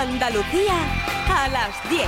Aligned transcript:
Andalucía 0.00 0.72
a 1.28 1.48
las 1.48 1.90
10. 1.90 2.02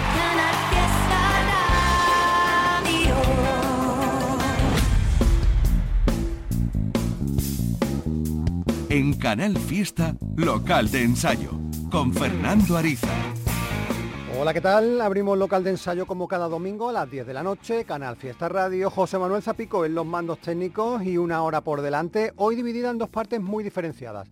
En 8.88 9.12
Canal 9.18 9.58
Fiesta, 9.58 10.16
local 10.36 10.90
de 10.90 11.02
ensayo, 11.02 11.50
con 11.90 12.14
Fernando 12.14 12.78
Ariza. 12.78 13.08
Hola, 14.40 14.54
¿qué 14.54 14.62
tal? 14.62 14.98
Abrimos 15.02 15.36
local 15.36 15.62
de 15.62 15.70
ensayo 15.72 16.06
como 16.06 16.26
cada 16.26 16.48
domingo 16.48 16.88
a 16.88 16.92
las 16.92 17.10
10 17.10 17.26
de 17.26 17.34
la 17.34 17.42
noche, 17.42 17.84
Canal 17.84 18.16
Fiesta 18.16 18.48
Radio, 18.48 18.88
José 18.88 19.18
Manuel 19.18 19.42
Zapico 19.42 19.84
en 19.84 19.94
los 19.94 20.06
mandos 20.06 20.38
técnicos 20.38 21.02
y 21.04 21.18
una 21.18 21.42
hora 21.42 21.60
por 21.60 21.82
delante, 21.82 22.32
hoy 22.36 22.56
dividida 22.56 22.88
en 22.88 22.96
dos 22.96 23.10
partes 23.10 23.38
muy 23.38 23.62
diferenciadas. 23.62 24.30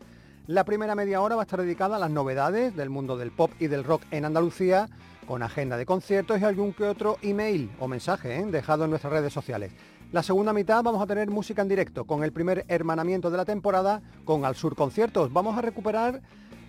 La 0.51 0.65
primera 0.65 0.97
media 0.97 1.21
hora 1.21 1.37
va 1.37 1.43
a 1.43 1.45
estar 1.45 1.63
dedicada 1.63 1.95
a 1.95 2.01
las 2.01 2.11
novedades 2.11 2.75
del 2.75 2.91
mundo 2.91 3.17
del 3.17 3.31
pop 3.31 3.53
y 3.61 3.69
del 3.69 3.85
rock 3.85 4.03
en 4.11 4.25
Andalucía, 4.25 4.89
con 5.25 5.45
agenda 5.45 5.77
de 5.77 5.87
conciertos 5.87 6.41
y 6.41 6.45
algún 6.45 6.73
que 6.73 6.89
otro 6.89 7.19
email 7.23 7.71
o 7.79 7.87
mensaje 7.87 8.37
¿eh? 8.37 8.45
dejado 8.47 8.83
en 8.83 8.91
nuestras 8.91 9.13
redes 9.13 9.33
sociales. 9.33 9.71
La 10.11 10.25
segunda 10.25 10.53
mitad 10.53 10.83
vamos 10.83 11.01
a 11.01 11.07
tener 11.07 11.31
música 11.31 11.63
en 11.63 11.69
directo, 11.69 12.05
con 12.05 12.25
el 12.25 12.33
primer 12.33 12.65
hermanamiento 12.67 13.31
de 13.31 13.37
la 13.37 13.45
temporada 13.45 14.03
con 14.25 14.45
Al 14.45 14.57
Sur 14.57 14.75
Conciertos. 14.75 15.33
Vamos 15.33 15.57
a 15.57 15.63
recuperar 15.63 16.21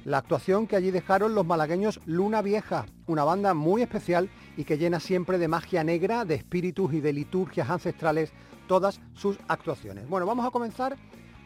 la 0.05 0.20
actuación 0.20 0.67
que 0.67 0.75
allí 0.75 0.91
dejaron 0.91 1.34
los 1.34 1.48
malagueños 1.48 2.02
Luna 2.05 2.44
Vieja, 2.44 2.86
una 3.08 3.23
banda 3.23 3.55
muy 3.55 3.81
especial 3.81 4.30
y 4.58 4.63
que 4.63 4.77
llena 4.77 5.00
siempre 5.00 5.39
de 5.39 5.48
magia 5.48 5.84
negra, 5.84 6.23
de 6.23 6.36
espíritus 6.36 6.94
y 6.94 7.02
de 7.02 7.13
liturgias 7.13 7.67
ancestrales 7.67 8.31
todas 8.67 9.02
sus 9.16 9.39
actuaciones. 9.48 10.08
Bueno, 10.08 10.27
vamos 10.27 10.45
a 10.45 10.52
comenzar 10.52 10.98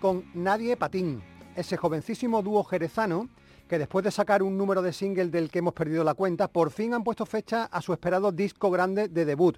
con 0.01 0.25
Nadie 0.33 0.75
Patín, 0.75 1.23
ese 1.55 1.77
jovencísimo 1.77 2.41
dúo 2.41 2.63
jerezano 2.63 3.29
que 3.67 3.79
después 3.79 4.03
de 4.05 4.11
sacar 4.11 4.43
un 4.43 4.57
número 4.57 4.81
de 4.81 4.93
single 4.93 5.29
del 5.29 5.49
que 5.49 5.59
hemos 5.59 5.73
perdido 5.73 6.03
la 6.03 6.13
cuenta, 6.13 6.47
por 6.47 6.71
fin 6.71 6.93
han 6.93 7.03
puesto 7.03 7.25
fecha 7.25 7.65
a 7.65 7.81
su 7.81 7.93
esperado 7.93 8.31
disco 8.31 8.69
grande 8.69 9.07
de 9.07 9.25
debut. 9.25 9.57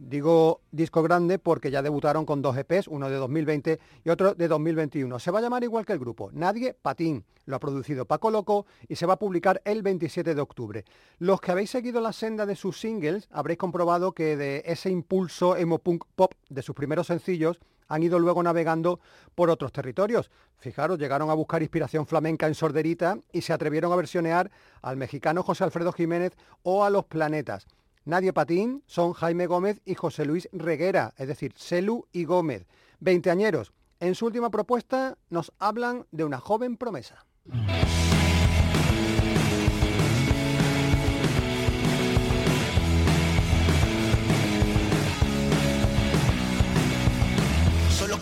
Digo 0.00 0.60
disco 0.70 1.02
grande 1.02 1.40
porque 1.40 1.72
ya 1.72 1.82
debutaron 1.82 2.24
con 2.24 2.40
dos 2.40 2.56
EPs, 2.56 2.86
uno 2.86 3.10
de 3.10 3.16
2020 3.16 3.80
y 4.04 4.10
otro 4.10 4.32
de 4.34 4.46
2021. 4.46 5.18
Se 5.18 5.32
va 5.32 5.40
a 5.40 5.42
llamar 5.42 5.64
igual 5.64 5.84
que 5.84 5.92
el 5.92 5.98
grupo, 5.98 6.30
Nadie 6.32 6.72
Patín. 6.74 7.24
Lo 7.46 7.56
ha 7.56 7.58
producido 7.58 8.04
Paco 8.04 8.30
Loco 8.30 8.66
y 8.86 8.94
se 8.94 9.06
va 9.06 9.14
a 9.14 9.18
publicar 9.18 9.60
el 9.64 9.82
27 9.82 10.36
de 10.36 10.40
octubre. 10.40 10.84
Los 11.18 11.40
que 11.40 11.50
habéis 11.50 11.70
seguido 11.70 12.00
la 12.00 12.12
senda 12.12 12.46
de 12.46 12.54
sus 12.54 12.78
singles 12.78 13.26
habréis 13.32 13.58
comprobado 13.58 14.12
que 14.12 14.36
de 14.36 14.62
ese 14.66 14.88
impulso 14.88 15.56
emo 15.56 15.78
punk 15.78 16.04
pop 16.14 16.32
de 16.48 16.62
sus 16.62 16.76
primeros 16.76 17.08
sencillos 17.08 17.58
han 17.88 18.02
ido 18.02 18.18
luego 18.18 18.42
navegando 18.42 19.00
por 19.34 19.50
otros 19.50 19.72
territorios. 19.72 20.30
Fijaros, 20.58 20.98
llegaron 20.98 21.30
a 21.30 21.34
buscar 21.34 21.62
inspiración 21.62 22.06
flamenca 22.06 22.46
en 22.46 22.54
Sorderita 22.54 23.18
y 23.32 23.40
se 23.40 23.52
atrevieron 23.52 23.92
a 23.92 23.96
versionear 23.96 24.50
al 24.82 24.96
mexicano 24.96 25.42
José 25.42 25.64
Alfredo 25.64 25.92
Jiménez 25.92 26.32
o 26.62 26.84
a 26.84 26.90
Los 26.90 27.06
Planetas. 27.06 27.66
Nadie 28.04 28.32
Patín 28.32 28.82
son 28.86 29.12
Jaime 29.12 29.46
Gómez 29.46 29.82
y 29.84 29.94
José 29.94 30.24
Luis 30.24 30.48
Reguera, 30.52 31.14
es 31.18 31.28
decir, 31.28 31.52
Celu 31.56 32.06
y 32.12 32.24
Gómez. 32.24 32.66
Veinteañeros. 33.00 33.72
En 34.00 34.14
su 34.14 34.26
última 34.26 34.50
propuesta 34.50 35.18
nos 35.28 35.52
hablan 35.58 36.06
de 36.12 36.24
una 36.24 36.38
joven 36.38 36.76
promesa. 36.76 37.26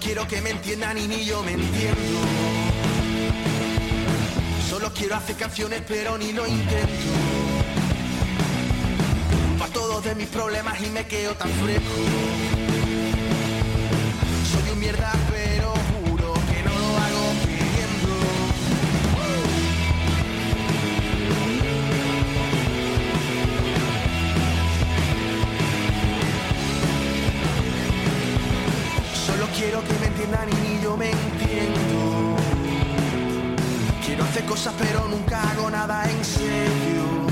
Quiero 0.06 0.28
que 0.28 0.40
me 0.40 0.50
entiendan 0.50 0.96
y 0.98 1.08
ni 1.08 1.24
yo 1.24 1.42
me 1.42 1.52
entiendo. 1.52 2.20
Solo 4.70 4.92
quiero 4.94 5.16
hacer 5.16 5.36
canciones 5.36 5.82
pero 5.86 6.16
ni 6.16 6.32
lo 6.32 6.46
intento 6.46 7.36
todos 9.72 10.04
de 10.04 10.14
mis 10.14 10.28
problemas 10.28 10.80
y 10.80 10.88
me 10.90 11.06
quedo 11.06 11.34
tan 11.34 11.50
fresco. 11.50 11.96
Soy 14.52 14.72
un 14.72 14.78
mierda, 14.80 15.12
cosas 34.46 34.74
pero 34.78 35.06
nunca 35.08 35.40
hago 35.50 35.70
nada 35.70 36.04
en 36.10 36.24
serio 36.24 37.26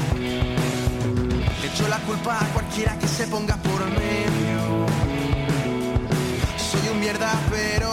echo 1.74 1.88
la 1.88 1.98
culpa 1.98 2.38
a 2.40 2.46
cualquiera 2.52 2.96
que 2.98 3.08
se 3.08 3.26
ponga 3.26 3.56
por 3.56 3.84
medio. 3.90 4.86
Soy 6.56 6.88
un 6.92 7.00
mierda, 7.00 7.32
pero 7.50 7.92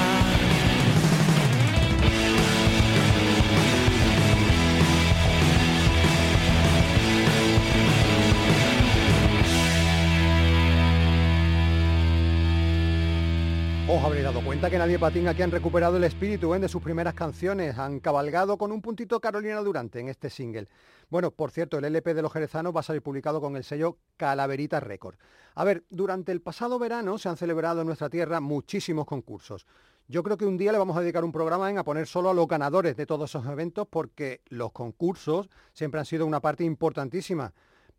nadie 14.77 14.97
patina 14.97 15.33
que 15.35 15.43
han 15.43 15.51
recuperado 15.51 15.97
el 15.97 16.03
espíritu 16.05 16.55
¿eh? 16.55 16.59
de 16.59 16.69
sus 16.69 16.81
primeras 16.81 17.13
canciones, 17.13 17.77
han 17.77 17.99
cabalgado 17.99 18.57
con 18.57 18.71
un 18.71 18.81
puntito 18.81 19.19
Carolina 19.19 19.59
Durante 19.59 19.99
en 19.99 20.07
este 20.07 20.29
single. 20.29 20.67
Bueno, 21.09 21.31
por 21.31 21.51
cierto, 21.51 21.77
el 21.77 21.85
LP 21.85 22.13
de 22.13 22.21
los 22.21 22.31
jerezanos 22.31 22.73
va 22.73 22.79
a 22.79 22.83
salir 22.83 23.01
publicado 23.01 23.41
con 23.41 23.57
el 23.57 23.65
sello 23.65 23.97
Calaverita 24.15 24.79
Record. 24.79 25.17
A 25.55 25.65
ver, 25.65 25.83
durante 25.89 26.31
el 26.31 26.41
pasado 26.41 26.79
verano 26.79 27.17
se 27.17 27.27
han 27.27 27.35
celebrado 27.35 27.81
en 27.81 27.87
nuestra 27.87 28.09
tierra 28.09 28.39
muchísimos 28.39 29.05
concursos. 29.05 29.67
Yo 30.07 30.23
creo 30.23 30.37
que 30.37 30.45
un 30.45 30.57
día 30.57 30.71
le 30.71 30.77
vamos 30.77 30.95
a 30.95 31.01
dedicar 31.01 31.25
un 31.25 31.33
programa 31.33 31.69
en 31.69 31.77
a 31.77 31.83
poner 31.83 32.07
solo 32.07 32.29
a 32.29 32.33
los 32.33 32.47
ganadores 32.47 32.95
de 32.95 33.05
todos 33.05 33.29
esos 33.29 33.45
eventos 33.45 33.87
porque 33.89 34.41
los 34.47 34.71
concursos 34.71 35.49
siempre 35.73 35.99
han 35.99 36.05
sido 36.05 36.25
una 36.25 36.39
parte 36.39 36.63
importantísima, 36.63 37.53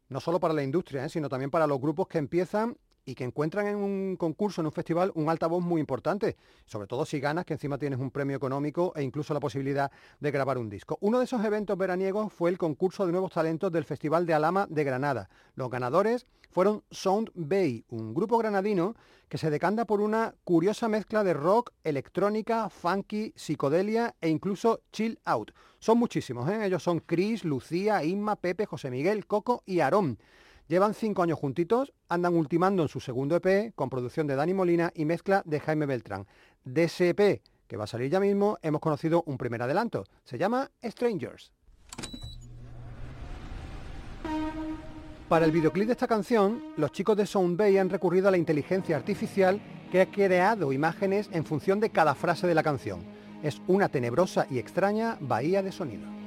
no 0.09 0.21
solo 0.21 0.41
para 0.41 0.55
la 0.55 0.63
industria, 0.63 1.05
¿eh? 1.05 1.09
sino 1.11 1.29
también 1.29 1.51
para 1.51 1.67
los 1.67 1.81
grupos 1.81 2.09
que 2.09 2.19
empiezan 2.19 2.77
y 3.05 3.15
que 3.15 3.25
encuentran 3.25 3.67
en 3.67 3.77
un 3.77 4.17
concurso, 4.17 4.61
en 4.61 4.67
un 4.67 4.73
festival, 4.73 5.13
un 5.15 5.29
altavoz 5.29 5.63
muy 5.63 5.81
importante, 5.81 6.37
sobre 6.67 6.87
todo 6.87 7.05
si 7.05 7.21
ganas, 7.21 7.45
que 7.45 7.55
encima 7.55 7.79
tienes 7.79 7.99
un 7.99 8.11
premio 8.11 8.37
económico 8.37 8.93
e 8.95 9.03
incluso 9.03 9.35
la 9.35 9.41
posibilidad 9.41 9.91
de 10.21 10.31
grabar 10.31 10.59
un 10.59 10.69
disco. 10.69 10.99
Uno 11.01 11.19
de 11.19 11.25
esos 11.25 11.45
eventos 11.45 11.77
veraniegos 11.77 12.33
fue 12.33 12.51
el 12.51 12.59
concurso 12.59 13.07
de 13.07 13.13
nuevos 13.13 13.33
talentos 13.33 13.73
del 13.73 13.85
Festival 13.85 14.27
de 14.27 14.35
Alama 14.35 14.67
de 14.69 14.85
Granada. 14.85 15.29
Los 15.55 15.71
ganadores 15.71 16.27
fueron 16.51 16.85
Sound 16.91 17.31
Bay, 17.35 17.85
un 17.89 18.15
grupo 18.15 18.39
granadino 18.39 18.95
que 19.29 19.39
se 19.39 19.51
decanta 19.51 19.87
por 19.87 20.01
una 20.03 20.35
curiosa 20.45 20.89
mezcla 20.89 21.25
de 21.25 21.33
rock, 21.33 21.73
electrónica, 21.83 22.69
funky, 22.69 23.33
psicodelia 23.35 24.15
e 24.21 24.29
incluso 24.29 24.83
chill 24.93 25.19
out. 25.25 25.53
Son 25.79 25.99
muchísimos, 25.99 26.49
¿eh? 26.51 26.67
ellos 26.67 26.83
son 26.83 27.01
Chris, 27.01 27.45
Lucía, 27.45 28.05
Inma, 28.05 28.37
Pepe, 28.37 28.67
José 28.67 28.91
Miguel, 28.91 29.27
Coco 29.27 29.63
y 29.65 29.81
Aarón. 29.81 30.19
Llevan 30.73 30.95
cinco 30.95 31.23
años 31.23 31.39
juntitos, 31.39 31.93
andan 32.09 32.35
ultimando 32.35 32.83
en 32.83 32.89
su 32.89 32.99
segundo 32.99 33.37
EP 33.37 33.75
con 33.75 33.91
producción 33.91 34.27
de 34.27 34.37
Dani 34.37 34.55
Molina 34.55 34.91
y 34.95 35.05
mezcla 35.05 35.43
de 35.45 35.61
Jaime 35.61 35.85
Beltrán. 35.85 36.27
De 36.65 36.85
ese 36.85 37.11
EP, 37.11 37.43
que 37.69 37.77
va 37.77 37.85
a 37.85 37.87
salir 37.87 38.11
ya 38.11 38.19
mismo, 38.19 38.57
hemos 38.63 38.81
conocido 38.81 39.23
un 39.27 39.37
primer 39.37 39.61
adelanto. 39.61 40.05
Se 40.25 40.39
llama 40.39 40.71
Strangers. 40.83 41.53
Para 45.29 45.45
el 45.45 45.53
videoclip 45.53 45.89
de 45.89 45.93
esta 45.93 46.09
canción, 46.09 46.63
los 46.79 46.91
chicos 46.91 47.19
de 47.19 47.27
Sound 47.27 47.59
Bay 47.59 47.77
han 47.77 47.91
recurrido 47.91 48.29
a 48.29 48.31
la 48.31 48.39
inteligencia 48.39 48.97
artificial 48.97 49.61
que 49.91 50.01
ha 50.01 50.11
creado 50.11 50.73
imágenes 50.73 51.29
en 51.33 51.45
función 51.45 51.81
de 51.81 51.91
cada 51.91 52.15
frase 52.15 52.47
de 52.47 52.55
la 52.55 52.63
canción. 52.63 53.05
Es 53.43 53.61
una 53.67 53.91
tenebrosa 53.91 54.47
y 54.49 54.59
extraña 54.59 55.19
bahía 55.21 55.63
de 55.63 55.71
sonido. 55.71 56.22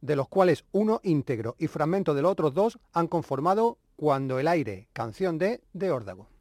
de 0.00 0.16
los 0.16 0.28
cuales 0.28 0.64
uno 0.73 1.00
íntegro 1.02 1.54
y 1.58 1.66
fragmento 1.66 2.14
de 2.14 2.23
los 2.23 2.32
otros 2.32 2.54
dos 2.54 2.78
han 2.92 3.08
conformado 3.08 3.78
Cuando 3.96 4.38
el 4.38 4.49
aire, 4.49 4.88
canción 4.92 5.38
de 5.38 5.61
De 5.73 5.90
Órdago. 5.90 6.34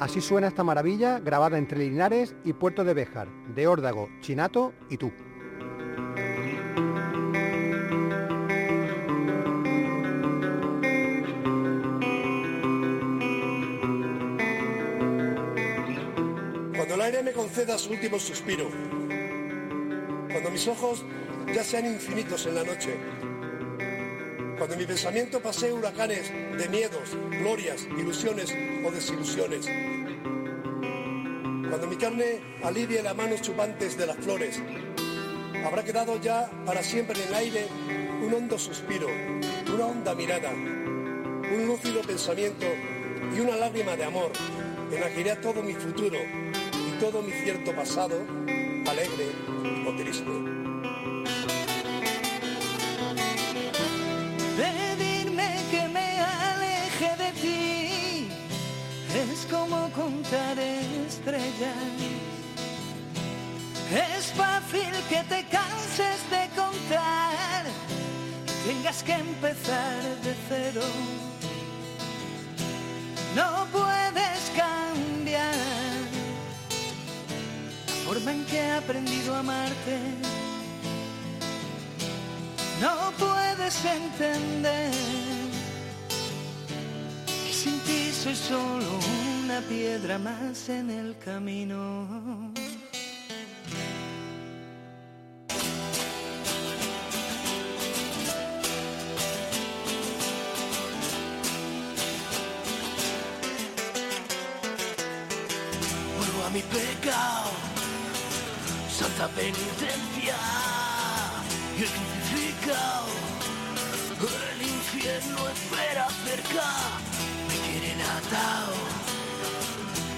Así 0.00 0.20
suena 0.20 0.46
esta 0.46 0.62
maravilla 0.62 1.18
grabada 1.18 1.58
entre 1.58 1.78
Linares 1.78 2.36
y 2.44 2.52
Puerto 2.52 2.84
de 2.84 2.94
Béjar, 2.94 3.28
de 3.54 3.66
Órdago, 3.66 4.08
Chinato 4.20 4.72
y 4.88 4.98
tú. 4.98 5.12
aire 17.06 17.22
me 17.22 17.32
conceda 17.32 17.78
su 17.78 17.90
último 17.90 18.18
suspiro, 18.18 18.68
cuando 20.28 20.50
mis 20.50 20.66
ojos 20.66 21.04
ya 21.54 21.62
sean 21.62 21.86
infinitos 21.86 22.46
en 22.46 22.56
la 22.56 22.64
noche, 22.64 22.96
cuando 24.56 24.76
mi 24.76 24.86
pensamiento 24.86 25.40
pase 25.40 25.72
huracanes 25.72 26.30
de 26.30 26.68
miedos, 26.68 27.16
glorias, 27.30 27.86
ilusiones 27.98 28.54
o 28.84 28.90
desilusiones, 28.90 29.66
cuando 31.68 31.86
mi 31.88 31.96
carne 31.96 32.40
alivie 32.62 33.02
las 33.02 33.16
manos 33.16 33.42
chupantes 33.42 33.96
de 33.96 34.06
las 34.06 34.16
flores, 34.16 34.60
habrá 35.64 35.84
quedado 35.84 36.20
ya 36.20 36.50
para 36.64 36.82
siempre 36.82 37.20
en 37.22 37.28
el 37.28 37.34
aire 37.34 37.68
un 38.24 38.32
hondo 38.32 38.58
suspiro, 38.58 39.08
una 39.74 39.86
honda 39.86 40.14
mirada, 40.14 40.52
un 40.52 41.66
lúcido 41.66 42.02
pensamiento 42.02 42.66
y 43.34 43.40
una 43.40 43.56
lágrima 43.56 43.96
de 43.96 44.04
amor. 44.04 44.32
En 44.90 45.20
iré 45.20 45.34
todo 45.36 45.62
mi 45.62 45.74
futuro 45.74 46.18
todo 47.00 47.22
mi 47.22 47.32
cierto 47.32 47.74
pasado, 47.74 48.16
alegre 48.86 49.26
o 49.86 49.94
triste. 49.96 50.55
Estrellas. 61.16 61.76
Es 64.18 64.26
fácil 64.32 64.92
que 65.08 65.22
te 65.32 65.44
canses 65.48 66.18
de 66.30 66.42
contar, 66.60 67.64
tengas 68.66 69.02
que 69.02 69.12
empezar 69.12 70.02
de 70.24 70.34
cero. 70.48 70.82
No 73.34 73.66
puedes 73.72 74.40
cambiar 74.56 75.54
forma 78.04 78.32
en 78.32 78.44
que 78.46 78.58
he 78.58 78.72
aprendido 78.72 79.34
a 79.34 79.38
amarte. 79.38 79.98
No 82.80 83.12
puedes 83.18 83.84
entender 83.84 84.90
que 87.46 87.52
sin 87.52 87.78
ti 87.80 88.12
soy 88.12 88.34
solo 88.34 89.35
una 89.46 89.60
piedra 89.60 90.18
más 90.18 90.68
en 90.68 90.90
el 90.90 91.16
camino. 91.18 92.52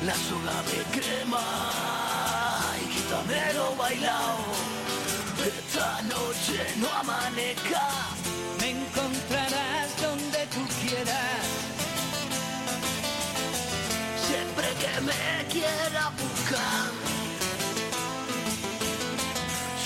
La 0.08 0.14
soga 0.14 0.58
me 0.68 0.80
crema 0.96 1.44
y 2.80 2.84
quítame 2.94 3.52
lo 3.58 3.76
bailado. 3.76 4.38
Esta 5.52 6.02
noche 6.14 6.58
no 6.80 6.88
amanezca, 7.02 7.86
me 8.58 8.68
encontrarás 8.70 9.88
donde 10.00 10.40
tú 10.54 10.62
quieras. 10.80 11.44
Siempre 14.28 14.68
que 14.82 14.92
me 15.08 15.24
quiera 15.52 16.02
buscar 16.22 16.88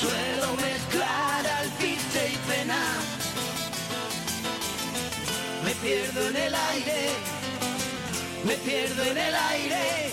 Suelo 0.00 0.48
mezclar 0.68 1.46
alpiste 1.62 2.20
y 2.34 2.36
pena. 2.48 2.82
Me 5.64 5.72
pierdo 5.82 6.28
en 6.28 6.36
el 6.36 6.54
aire, 6.54 7.00
me 8.44 8.54
pierdo 8.54 9.02
en 9.04 9.18
el 9.18 9.34
aire. 9.34 10.10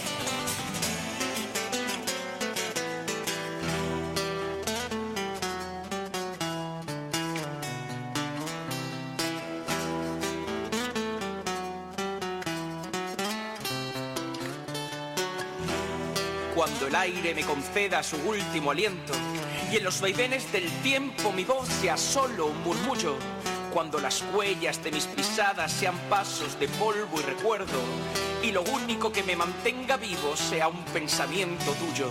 Cuando 16.55 16.87
el 16.87 16.95
aire 16.95 17.33
me 17.33 17.43
conceda 17.43 18.03
su 18.03 18.17
último 18.17 18.71
aliento, 18.71 19.13
y 19.71 19.77
en 19.77 19.83
los 19.83 20.01
vaivenes 20.01 20.51
del 20.51 20.69
tiempo 20.81 21.31
mi 21.31 21.45
voz 21.45 21.67
sea 21.67 21.95
solo 21.95 22.47
un 22.47 22.63
murmullo, 22.63 23.15
cuando 23.73 23.99
las 23.99 24.23
huellas 24.33 24.83
de 24.83 24.91
mis 24.91 25.05
pisadas 25.05 25.71
sean 25.71 25.97
pasos 26.09 26.59
de 26.59 26.67
polvo 26.67 27.19
y 27.19 27.23
recuerdo, 27.23 27.79
y 28.43 28.51
lo 28.51 28.61
único 28.63 29.11
que 29.11 29.23
me 29.23 29.35
mantenga 29.35 29.97
vivo 29.97 30.35
sea 30.35 30.67
un 30.67 30.83
pensamiento 30.85 31.71
tuyo. 31.73 32.09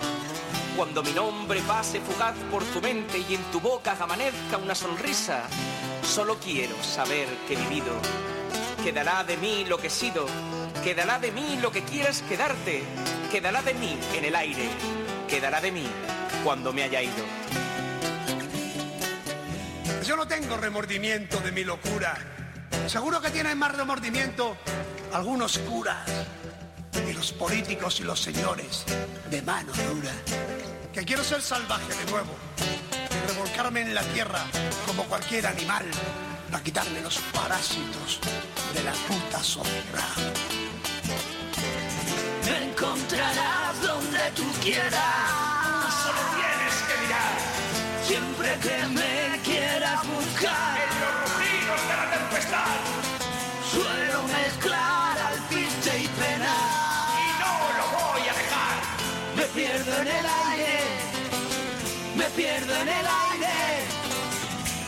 Cuando 0.76 1.02
mi 1.02 1.12
nombre 1.12 1.60
pase 1.62 2.00
fugaz 2.00 2.34
por 2.50 2.62
tu 2.64 2.80
mente 2.80 3.18
y 3.18 3.34
en 3.34 3.42
tu 3.50 3.60
boca 3.60 3.96
amanezca 3.98 4.58
una 4.62 4.74
sonrisa, 4.74 5.42
solo 6.02 6.36
quiero 6.38 6.76
saber 6.82 7.28
que 7.46 7.54
he 7.54 7.56
vivido. 7.56 7.92
Quedará 8.84 9.24
de 9.24 9.36
mí 9.36 9.64
lo 9.64 9.78
que 9.78 9.88
he 9.88 9.90
sido, 9.90 10.26
quedará 10.84 11.18
de 11.18 11.32
mí 11.32 11.58
lo 11.60 11.72
que 11.72 11.82
quieras 11.82 12.22
quedarte, 12.28 12.84
quedará 13.32 13.62
de 13.62 13.74
mí 13.74 13.98
en 14.16 14.24
el 14.24 14.36
aire, 14.36 14.68
quedará 15.28 15.60
de 15.60 15.72
mí 15.72 15.86
cuando 16.44 16.72
me 16.72 16.84
haya 16.84 17.02
ido. 17.02 17.67
Yo 20.08 20.16
no 20.16 20.26
tengo 20.26 20.56
remordimiento 20.56 21.38
de 21.40 21.52
mi 21.52 21.64
locura. 21.64 22.16
Seguro 22.86 23.20
que 23.20 23.28
tienen 23.28 23.58
más 23.58 23.76
remordimiento 23.76 24.56
algunos 25.12 25.58
curas 25.58 26.08
y 27.06 27.12
los 27.12 27.30
políticos 27.32 28.00
y 28.00 28.04
los 28.04 28.18
señores 28.18 28.86
de 29.30 29.42
mano 29.42 29.70
dura. 29.70 30.10
Que 30.94 31.04
quiero 31.04 31.22
ser 31.22 31.42
salvaje 31.42 31.92
de 31.92 32.10
nuevo 32.10 32.30
y 32.56 33.28
revolcarme 33.32 33.82
en 33.82 33.94
la 33.94 34.00
tierra 34.00 34.46
como 34.86 35.04
cualquier 35.04 35.46
animal 35.46 35.84
para 36.50 36.64
quitarme 36.64 37.02
los 37.02 37.18
parásitos 37.34 38.18
de 38.72 38.84
la 38.84 38.92
puta 38.92 39.42
sombra. 39.42 40.08
Me 42.46 42.70
encontrarás 42.70 43.82
donde 43.82 44.30
tú 44.34 44.50
quieras 44.62 45.48
Siempre 48.08 48.48
que 48.62 48.86
me 48.88 49.38
quieras 49.44 50.00
buscar 50.08 50.78
en 50.80 51.00
los 51.02 51.12
rugidos 51.24 51.80
de 51.88 51.94
la 52.00 52.10
tempestad, 52.16 52.76
suelo 53.70 54.22
mezclar 54.22 55.18
alpiste 55.18 56.04
y 56.04 56.08
pena. 56.08 56.54
Y 57.20 57.28
no 57.42 57.54
lo 57.78 57.84
voy 57.98 58.22
a 58.22 58.32
dejar. 58.32 58.76
Me 59.36 59.42
pierdo 59.42 59.92
en 60.00 60.08
el 60.08 60.26
aire, 60.48 60.78
me 62.16 62.24
pierdo 62.24 62.74
en 62.80 62.88
el 62.88 63.06
aire, 63.30 63.56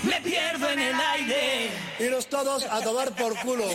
me 0.02 0.20
pierdo 0.22 0.70
en 0.70 0.78
el 0.78 0.94
aire. 0.94 1.70
Iros 1.98 2.26
todos 2.26 2.64
a 2.64 2.80
tomar 2.80 3.14
por 3.14 3.36
culo. 3.40 3.68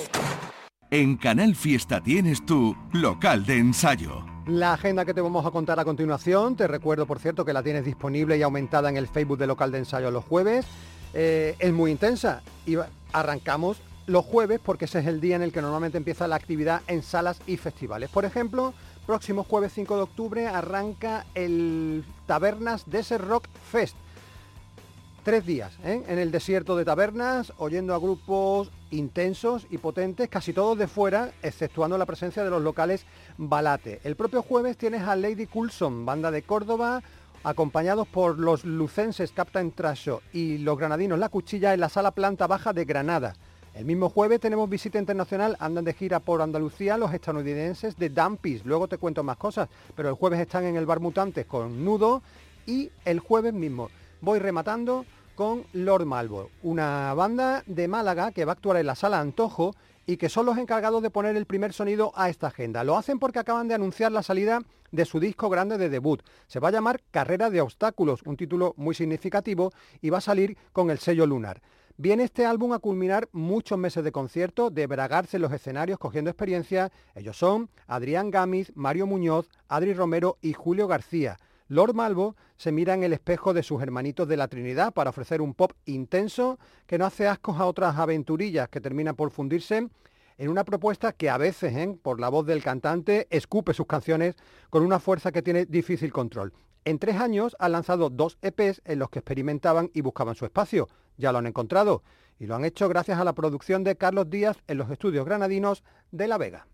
En 0.90 1.18
Canal 1.18 1.56
Fiesta 1.56 2.02
tienes 2.02 2.44
tu 2.48 2.76
local 2.94 3.46
de 3.46 3.60
ensayo 3.60 4.35
la 4.48 4.74
agenda 4.74 5.06
que 5.06 5.14
te 5.14 5.22
vamos 5.22 5.46
a 5.46 5.52
contar 5.52 5.80
a 5.80 5.86
continuación, 5.86 6.56
te 6.56 6.68
recuerdo 6.68 7.06
por 7.06 7.20
cierto 7.20 7.46
que 7.46 7.54
la 7.54 7.64
tienes 7.64 7.84
disponible 7.84 8.38
y 8.38 8.44
aumentada 8.44 8.90
en 8.90 8.98
el 8.98 9.08
Facebook 9.08 9.40
de 9.40 9.48
local 9.48 9.72
de 9.72 9.80
ensayo 9.80 10.12
los 10.12 10.24
jueves, 10.24 10.66
eh, 11.14 11.56
es 11.60 11.74
muy 11.74 11.92
intensa 11.92 12.42
y 12.66 12.76
arrancamos 13.12 13.78
los 14.06 14.24
jueves 14.24 14.60
porque 14.64 14.86
ese 14.86 15.00
es 15.00 15.08
el 15.08 15.20
día 15.20 15.36
en 15.36 15.42
el 15.42 15.52
que 15.52 15.62
normalmente 15.62 15.98
empieza 15.98 16.28
la 16.28 16.36
actividad 16.36 16.82
en 16.88 17.02
salas 17.02 17.40
y 17.48 17.58
festivales. 17.58 18.10
Por 18.10 18.24
ejemplo, 18.26 18.74
próximo 19.08 19.44
jueves 19.44 19.72
5 19.74 19.96
de 19.96 20.02
octubre 20.02 20.48
arranca 20.48 21.26
el 21.34 22.04
Tabernas 22.28 22.84
Desert 22.86 23.26
Rock 23.26 23.48
Fest. 23.72 23.96
Tres 25.26 25.44
días 25.44 25.74
¿eh? 25.84 26.04
en 26.08 26.20
el 26.20 26.30
desierto 26.30 26.76
de 26.76 26.86
tabernas, 26.86 27.52
oyendo 27.58 27.96
a 27.96 27.98
grupos 27.98 28.72
intensos 28.92 29.66
y 29.72 29.80
potentes, 29.80 30.30
casi 30.30 30.54
todos 30.54 30.78
de 30.78 30.88
fuera, 30.88 31.32
exceptuando 31.42 31.98
la 31.98 32.06
presencia 32.06 32.44
de 32.44 32.52
los 32.52 32.62
locales 32.62 33.08
Balate. 33.36 34.02
El 34.04 34.16
propio 34.16 34.44
jueves 34.44 34.78
tienes 34.78 35.02
a 35.02 35.16
Lady 35.16 35.48
Coulson, 35.48 36.06
banda 36.06 36.30
de 36.30 36.44
Córdoba, 36.44 37.02
acompañados 37.44 38.08
por 38.08 38.38
los 38.38 38.66
lucenses 38.66 39.32
Captain 39.32 39.72
Trasho 39.72 40.22
y 40.32 40.60
los 40.60 40.78
granadinos 40.78 41.18
La 41.18 41.30
Cuchilla 41.30 41.74
en 41.74 41.80
la 41.80 41.90
sala 41.90 42.12
planta 42.12 42.46
baja 42.46 42.72
de 42.72 42.86
Granada. 42.86 43.34
El 43.74 43.86
mismo 43.86 44.10
jueves 44.10 44.40
tenemos 44.40 44.70
visita 44.70 45.00
internacional, 45.00 45.58
andan 45.60 45.86
de 45.86 45.94
gira 45.94 46.20
por 46.20 46.44
Andalucía 46.44 47.00
los 47.00 47.12
estadounidenses 47.12 47.98
de 47.98 48.12
Dampis. 48.12 48.64
Luego 48.64 48.88
te 48.88 49.00
cuento 49.00 49.24
más 49.24 49.38
cosas, 49.38 49.70
pero 49.96 50.08
el 50.10 50.16
jueves 50.16 50.40
están 50.40 50.66
en 50.66 50.76
el 50.76 50.86
Bar 50.86 51.00
Mutantes 51.00 51.48
con 51.48 51.84
Nudo 51.84 52.22
y 52.68 52.92
el 53.06 53.22
jueves 53.22 53.56
mismo 53.56 53.90
voy 54.26 54.40
rematando 54.40 55.06
con 55.36 55.66
Lord 55.74 56.06
Malvo, 56.06 56.50
una 56.64 57.14
banda 57.14 57.64
de 57.68 57.88
Málaga 57.88 58.32
que 58.32 58.46
va 58.46 58.54
a 58.54 58.56
actuar 58.56 58.78
en 58.78 58.88
la 58.88 58.96
sala 58.96 59.20
Antojo 59.20 59.76
y 60.08 60.18
que 60.18 60.30
son 60.30 60.46
los 60.46 60.58
encargados 60.58 61.02
de 61.04 61.10
poner 61.10 61.36
el 61.36 61.46
primer 61.46 61.74
sonido 61.74 62.12
a 62.16 62.30
esta 62.30 62.48
agenda. 62.48 62.84
Lo 62.84 62.98
hacen 62.98 63.20
porque 63.20 63.40
acaban 63.40 63.68
de 63.68 63.76
anunciar 63.76 64.12
la 64.12 64.24
salida 64.24 64.62
de 64.92 65.06
su 65.06 65.20
disco 65.20 65.50
grande 65.50 65.78
de 65.78 65.90
debut. 65.90 66.22
Se 66.48 66.60
va 66.60 66.70
a 66.70 66.72
llamar 66.72 67.02
Carrera 67.12 67.50
de 67.50 67.62
Obstáculos, 67.62 68.22
un 68.24 68.38
título 68.38 68.74
muy 68.78 68.96
significativo 68.96 69.72
y 70.02 70.10
va 70.10 70.20
a 70.20 70.22
salir 70.22 70.58
con 70.72 70.90
el 70.90 71.00
sello 71.00 71.26
lunar. 71.26 71.62
Viene 71.98 72.24
este 72.24 72.46
álbum 72.46 72.74
a 72.74 72.80
culminar 72.80 73.30
muchos 73.32 73.78
meses 73.78 74.04
de 74.04 74.12
concierto, 74.12 74.70
de 74.70 74.86
bragarse 74.86 75.38
en 75.38 75.44
los 75.44 75.54
escenarios 75.54 76.00
cogiendo 76.00 76.30
experiencia. 76.30 76.92
Ellos 77.16 77.38
son 77.38 77.70
Adrián 77.88 78.32
Gámez, 78.32 78.72
Mario 78.76 79.08
Muñoz, 79.08 79.50
Adri 79.70 79.94
Romero 79.94 80.38
y 80.42 80.54
Julio 80.54 80.88
García. 80.88 81.38
Lord 81.68 81.96
Malvo 81.96 82.36
se 82.58 82.72
mira 82.72 82.94
en 82.94 83.04
el 83.04 83.14
espejo 83.14 83.54
de 83.54 83.64
sus 83.64 83.82
hermanitos 83.82 84.28
de 84.28 84.38
la 84.38 84.48
Trinidad 84.48 84.94
para 84.94 85.10
ofrecer 85.10 85.42
un 85.42 85.56
pop 85.56 85.72
intenso 85.86 86.60
que 86.86 87.00
no 87.00 87.06
hace 87.06 87.28
ascos 87.28 87.60
a 87.60 87.66
otras 87.66 87.98
aventurillas 87.98 88.70
que 88.70 88.82
terminan 88.82 89.16
por 89.16 89.32
fundirse 89.32 89.90
en 90.38 90.50
una 90.50 90.64
propuesta 90.64 91.12
que 91.14 91.30
a 91.30 91.38
veces, 91.38 91.76
¿eh? 91.76 91.98
por 92.04 92.20
la 92.20 92.30
voz 92.30 92.46
del 92.46 92.62
cantante, 92.62 93.26
escupe 93.32 93.74
sus 93.74 93.88
canciones 93.88 94.36
con 94.70 94.84
una 94.84 95.00
fuerza 95.00 95.32
que 95.32 95.42
tiene 95.42 95.66
difícil 95.66 96.12
control. 96.12 96.54
En 96.84 97.00
tres 97.00 97.16
años 97.16 97.56
han 97.58 97.72
lanzado 97.72 98.12
dos 98.12 98.38
EPs 98.44 98.84
en 98.86 99.00
los 99.00 99.10
que 99.10 99.20
experimentaban 99.20 99.90
y 99.94 100.02
buscaban 100.02 100.36
su 100.36 100.46
espacio. 100.46 100.88
Ya 101.18 101.32
lo 101.32 101.40
han 101.40 101.48
encontrado 101.48 102.04
y 102.38 102.46
lo 102.46 102.56
han 102.56 102.66
hecho 102.66 102.88
gracias 102.90 103.18
a 103.18 103.24
la 103.24 103.34
producción 103.34 103.84
de 103.84 103.96
Carlos 103.96 104.30
Díaz 104.30 104.62
en 104.68 104.78
los 104.78 104.92
estudios 104.92 105.26
granadinos 105.26 105.84
de 106.12 106.28
La 106.28 106.38
Vega. 106.38 106.68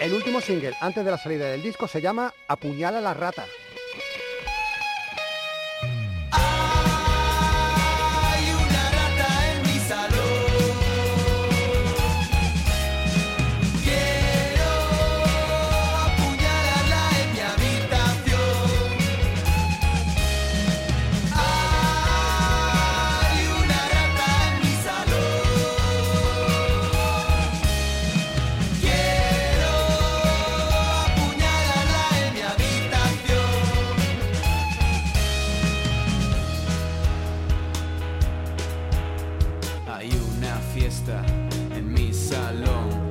El 0.00 0.14
último 0.14 0.40
single 0.40 0.72
antes 0.80 1.04
de 1.04 1.10
la 1.10 1.18
salida 1.18 1.44
del 1.50 1.62
disco 1.62 1.86
se 1.86 2.00
llama 2.00 2.32
Apuñala 2.48 3.02
fiesta 40.74 41.24
en 41.74 41.92
mi 41.92 42.12
salón. 42.12 43.09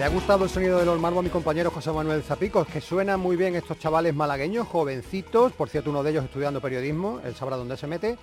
La 0.00 0.06
rata. 0.06 0.14
gustado 0.14 0.44
el 0.44 0.50
sonido 0.50 0.78
de 0.78 0.86
los 0.86 0.98
Malvo 0.98 1.20
a 1.20 1.22
mi 1.22 1.28
compañero 1.28 1.70
José 1.70 1.92
Manuel 1.92 2.22
Zapico, 2.22 2.62
es 2.62 2.68
que 2.68 2.80
suenan 2.80 3.20
muy 3.20 3.36
bien 3.36 3.54
estos 3.54 3.78
chavales 3.78 4.14
malagueños, 4.14 4.66
jovencitos, 4.66 5.52
por 5.52 5.68
cierto 5.68 5.90
uno 5.90 6.02
de 6.02 6.10
ellos 6.10 6.24
estudiando 6.24 6.60
periodismo, 6.60 7.20
él 7.22 7.34
sabrá 7.34 7.56
dónde 7.56 7.76
se 7.76 7.86
mete, 7.86 8.16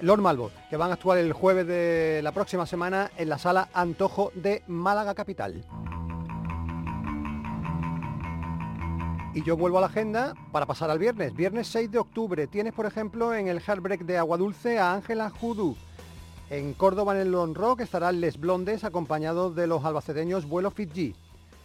Lord 0.00 0.20
Malvo, 0.20 0.50
que 0.68 0.76
van 0.76 0.90
a 0.90 0.94
actuar 0.94 1.18
el 1.18 1.32
jueves 1.32 1.66
de 1.66 2.20
la 2.22 2.32
próxima 2.32 2.66
semana 2.66 3.10
en 3.16 3.28
la 3.28 3.38
sala 3.38 3.68
Antojo 3.74 4.32
de 4.34 4.62
Málaga 4.66 5.14
Capital. 5.14 5.64
Y 9.32 9.44
yo 9.44 9.56
vuelvo 9.56 9.78
a 9.78 9.82
la 9.82 9.86
agenda 9.86 10.34
para 10.50 10.66
pasar 10.66 10.90
al 10.90 10.98
viernes. 10.98 11.34
Viernes 11.34 11.68
6 11.68 11.92
de 11.92 11.98
octubre 11.98 12.48
tienes, 12.48 12.72
por 12.72 12.86
ejemplo, 12.86 13.32
en 13.32 13.46
el 13.46 13.60
Heartbreak 13.60 14.00
de 14.00 14.18
Agua 14.18 14.36
Dulce 14.36 14.80
a 14.80 14.94
Ángela 14.94 15.30
Judu. 15.30 15.76
En 16.50 16.74
Córdoba, 16.74 17.14
en 17.14 17.20
el 17.20 17.30
Lone 17.30 17.54
Rock, 17.54 17.82
estarán 17.82 18.20
Les 18.20 18.36
Blondes 18.36 18.82
acompañados 18.82 19.54
de 19.54 19.68
los 19.68 19.84
albaceteños 19.84 20.48
Vuelo 20.48 20.72
Fiji. 20.72 21.14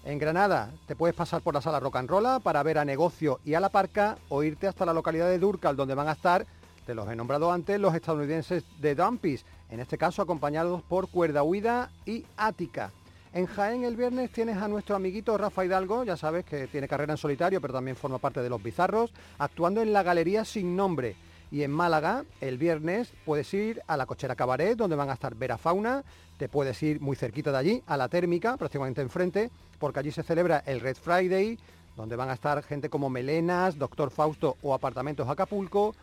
En 0.03 0.19
Granada 0.19 0.69
te 0.85 0.95
puedes 0.95 1.15
pasar 1.15 1.41
por 1.41 1.55
la 1.55 1.61
sala 1.61 1.79
Rock 1.79 1.95
and 1.95 2.07
Rolla 2.07 2.39
para 2.39 2.61
ver 2.61 2.77
a 2.77 2.85
Negocio 2.85 3.39
y 3.43 3.55
a 3.55 3.59
La 3.59 3.69
Parca 3.69 4.15
o 4.29 4.43
irte 4.43 4.67
hasta 4.67 4.85
la 4.85 4.93
localidad 4.93 5.27
de 5.27 5.39
Durcal 5.39 5.75
donde 5.75 5.95
van 5.95 6.07
a 6.07 6.11
estar, 6.11 6.45
te 6.85 6.93
los 6.93 7.09
he 7.09 7.15
nombrado 7.15 7.51
antes, 7.51 7.79
los 7.79 7.95
estadounidenses 7.95 8.63
de 8.79 8.93
Dumpis, 8.93 9.43
en 9.71 9.79
este 9.79 9.97
caso 9.97 10.21
acompañados 10.21 10.83
por 10.83 11.09
Cuerda 11.09 11.41
Huida 11.41 11.89
y 12.05 12.23
Ática. 12.37 12.91
En 13.33 13.47
Jaén 13.47 13.85
el 13.85 13.95
viernes 13.95 14.31
tienes 14.31 14.57
a 14.57 14.67
nuestro 14.67 14.95
amiguito 14.95 15.35
Rafa 15.35 15.65
Hidalgo, 15.65 16.03
ya 16.03 16.15
sabes 16.15 16.45
que 16.45 16.67
tiene 16.67 16.87
carrera 16.87 17.13
en 17.13 17.17
solitario, 17.17 17.59
pero 17.59 17.73
también 17.73 17.97
forma 17.97 18.19
parte 18.19 18.43
de 18.43 18.49
los 18.49 18.61
Bizarros, 18.61 19.11
actuando 19.39 19.81
en 19.81 19.93
la 19.93 20.03
Galería 20.03 20.45
Sin 20.45 20.75
Nombre. 20.75 21.15
Y 21.55 21.63
en 21.63 21.71
Málaga, 21.71 22.25
el 22.41 22.57
viernes, 22.57 23.13
puedes 23.23 23.53
ir 23.53 23.81
a 23.87 23.95
la 23.95 24.05
Cochera 24.05 24.35
Cabaret, 24.35 24.75
donde 24.75 24.97
van 24.97 25.09
a 25.09 25.13
estar 25.13 25.35
Vera 25.35 25.57
Fauna, 25.57 26.03
te 26.37 26.49
puedes 26.49 26.83
ir 26.83 26.99
muy 26.99 27.15
cerquita 27.15 27.49
de 27.53 27.57
allí, 27.57 27.83
a 27.87 27.95
la 27.95 28.09
Térmica, 28.09 28.57
prácticamente 28.57 29.01
enfrente, 29.01 29.49
porque 29.79 29.99
allí 29.99 30.11
se 30.11 30.21
celebra 30.21 30.63
el 30.65 30.81
Red 30.81 30.97
Friday, 30.97 31.57
donde 31.95 32.17
van 32.17 32.29
a 32.29 32.33
estar 32.33 32.61
gente 32.61 32.89
como 32.89 33.09
Melenas, 33.09 33.77
Doctor 33.77 34.11
Fausto 34.11 34.57
o 34.63 34.73
Apartamentos 34.73 35.29
Acapulco. 35.29 35.95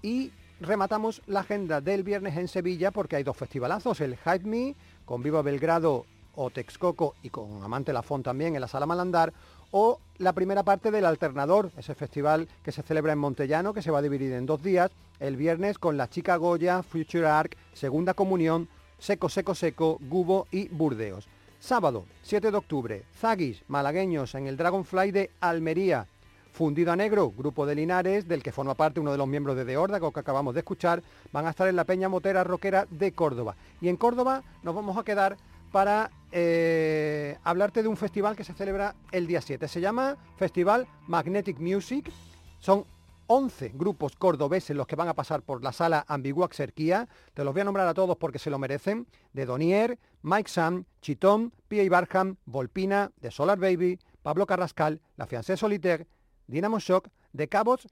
Y 0.00 0.32
rematamos 0.58 1.20
la 1.26 1.40
agenda 1.40 1.82
del 1.82 2.02
viernes 2.02 2.38
en 2.38 2.48
Sevilla 2.48 2.90
porque 2.90 3.16
hay 3.16 3.24
dos 3.24 3.36
festivalazos, 3.36 4.00
el 4.00 4.16
Hype 4.16 4.48
Me, 4.48 4.74
con 5.04 5.22
Viva 5.22 5.42
Belgrado 5.42 6.06
o 6.34 6.48
Texcoco 6.48 7.14
y 7.22 7.28
con 7.28 7.62
Amante 7.62 7.92
Lafont 7.92 8.24
también 8.24 8.54
en 8.54 8.62
la 8.62 8.68
Sala 8.68 8.86
Malandar, 8.86 9.34
o 9.76 9.98
la 10.18 10.32
primera 10.32 10.62
parte 10.62 10.92
del 10.92 11.04
Alternador, 11.04 11.72
ese 11.76 11.96
festival 11.96 12.46
que 12.62 12.70
se 12.70 12.84
celebra 12.84 13.12
en 13.12 13.18
Montellano, 13.18 13.74
que 13.74 13.82
se 13.82 13.90
va 13.90 13.98
a 13.98 14.02
dividir 14.02 14.32
en 14.32 14.46
dos 14.46 14.62
días, 14.62 14.92
el 15.18 15.36
viernes 15.36 15.78
con 15.80 15.96
la 15.96 16.08
Chica 16.08 16.36
Goya, 16.36 16.84
Future 16.84 17.26
Arc, 17.26 17.56
Segunda 17.72 18.14
Comunión, 18.14 18.68
Seco 19.00 19.28
Seco 19.28 19.52
Seco, 19.56 19.98
Gubo 20.00 20.46
y 20.52 20.68
Burdeos. 20.68 21.26
Sábado, 21.58 22.04
7 22.22 22.52
de 22.52 22.56
octubre, 22.56 23.02
Zagis, 23.18 23.64
malagueños 23.66 24.36
en 24.36 24.46
el 24.46 24.56
Dragonfly 24.56 25.10
de 25.10 25.30
Almería. 25.40 26.06
Fundido 26.52 26.92
a 26.92 26.96
Negro, 26.96 27.32
grupo 27.36 27.66
de 27.66 27.74
Linares, 27.74 28.28
del 28.28 28.44
que 28.44 28.52
forma 28.52 28.74
parte 28.74 29.00
uno 29.00 29.10
de 29.10 29.18
los 29.18 29.26
miembros 29.26 29.56
de 29.56 29.64
De 29.64 29.76
Órdago 29.76 30.12
que 30.12 30.20
acabamos 30.20 30.54
de 30.54 30.60
escuchar, 30.60 31.02
van 31.32 31.48
a 31.48 31.50
estar 31.50 31.66
en 31.66 31.74
la 31.74 31.82
Peña 31.82 32.08
Motera 32.08 32.44
Roquera 32.44 32.86
de 32.90 33.10
Córdoba. 33.10 33.56
Y 33.80 33.88
en 33.88 33.96
Córdoba 33.96 34.44
nos 34.62 34.76
vamos 34.76 34.96
a 34.96 35.02
quedar 35.02 35.36
para 35.74 36.12
eh, 36.30 37.36
hablarte 37.42 37.82
de 37.82 37.88
un 37.88 37.96
festival 37.96 38.36
que 38.36 38.44
se 38.44 38.54
celebra 38.54 38.94
el 39.10 39.26
día 39.26 39.40
7. 39.40 39.66
Se 39.66 39.80
llama 39.80 40.16
Festival 40.36 40.86
Magnetic 41.08 41.58
Music. 41.58 42.12
Son 42.60 42.84
11 43.26 43.72
grupos 43.74 44.14
cordobeses 44.14 44.76
los 44.76 44.86
que 44.86 44.94
van 44.94 45.08
a 45.08 45.14
pasar 45.14 45.42
por 45.42 45.64
la 45.64 45.72
sala 45.72 46.04
Ambigua 46.06 46.48
Xerquía. 46.52 47.08
Te 47.34 47.42
los 47.42 47.52
voy 47.52 47.62
a 47.62 47.64
nombrar 47.64 47.88
a 47.88 47.94
todos 47.94 48.16
porque 48.18 48.38
se 48.38 48.50
lo 48.50 48.58
merecen. 48.60 49.08
De 49.32 49.46
Donier, 49.46 49.98
Mike 50.22 50.48
Sam, 50.48 50.84
Chitón, 51.02 51.52
P.A. 51.66 51.90
Barham, 51.90 52.36
Volpina, 52.44 53.10
de 53.20 53.32
Solar 53.32 53.58
Baby, 53.58 53.98
Pablo 54.22 54.46
Carrascal, 54.46 55.00
La 55.16 55.26
Fiancé 55.26 55.56
Solitaire, 55.56 56.06
Dynamo 56.46 56.78
Shock, 56.78 57.08
The 57.36 57.48
Cabots 57.48 57.88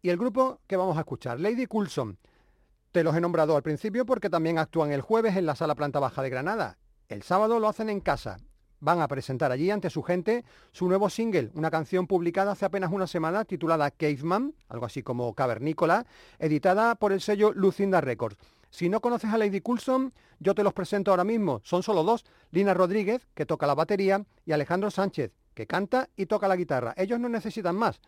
y 0.00 0.08
el 0.08 0.16
grupo 0.16 0.60
que 0.66 0.78
vamos 0.78 0.96
a 0.96 1.00
escuchar, 1.00 1.38
Lady 1.38 1.66
Coulson. 1.66 2.16
Te 2.90 3.04
los 3.04 3.14
he 3.14 3.20
nombrado 3.20 3.54
al 3.54 3.62
principio 3.62 4.06
porque 4.06 4.30
también 4.30 4.58
actúan 4.58 4.92
el 4.92 5.02
jueves 5.02 5.36
en 5.36 5.44
la 5.44 5.56
sala 5.56 5.74
planta 5.74 6.00
baja 6.00 6.22
de 6.22 6.30
Granada 6.30 6.78
el 7.08 7.22
sábado 7.22 7.58
lo 7.58 7.68
hacen 7.68 7.88
en 7.88 8.00
casa. 8.00 8.36
Van 8.80 9.00
a 9.00 9.08
presentar 9.08 9.50
allí 9.50 9.70
ante 9.70 9.90
su 9.90 10.02
gente 10.02 10.44
su 10.70 10.86
nuevo 10.88 11.10
single, 11.10 11.50
una 11.54 11.70
canción 11.70 12.06
publicada 12.06 12.52
hace 12.52 12.64
apenas 12.64 12.92
una 12.92 13.08
semana 13.08 13.44
titulada 13.44 13.90
Caveman, 13.90 14.54
algo 14.68 14.86
así 14.86 15.02
como 15.02 15.34
Cavernícola, 15.34 16.06
editada 16.38 16.94
por 16.94 17.12
el 17.12 17.20
sello 17.20 17.52
Lucinda 17.52 18.00
Records. 18.00 18.38
Si 18.70 18.88
no 18.88 19.00
conoces 19.00 19.32
a 19.32 19.38
Lady 19.38 19.60
Coulson, 19.60 20.12
yo 20.38 20.54
te 20.54 20.62
los 20.62 20.74
presento 20.74 21.10
ahora 21.10 21.24
mismo. 21.24 21.60
Son 21.64 21.82
solo 21.82 22.04
dos, 22.04 22.24
Lina 22.50 22.74
Rodríguez, 22.74 23.26
que 23.34 23.46
toca 23.46 23.66
la 23.66 23.74
batería, 23.74 24.24
y 24.44 24.52
Alejandro 24.52 24.90
Sánchez, 24.90 25.32
que 25.54 25.66
canta 25.66 26.10
y 26.16 26.26
toca 26.26 26.46
la 26.46 26.56
guitarra. 26.56 26.94
Ellos 26.96 27.18
no 27.18 27.28
necesitan 27.28 27.74
más. 27.74 28.00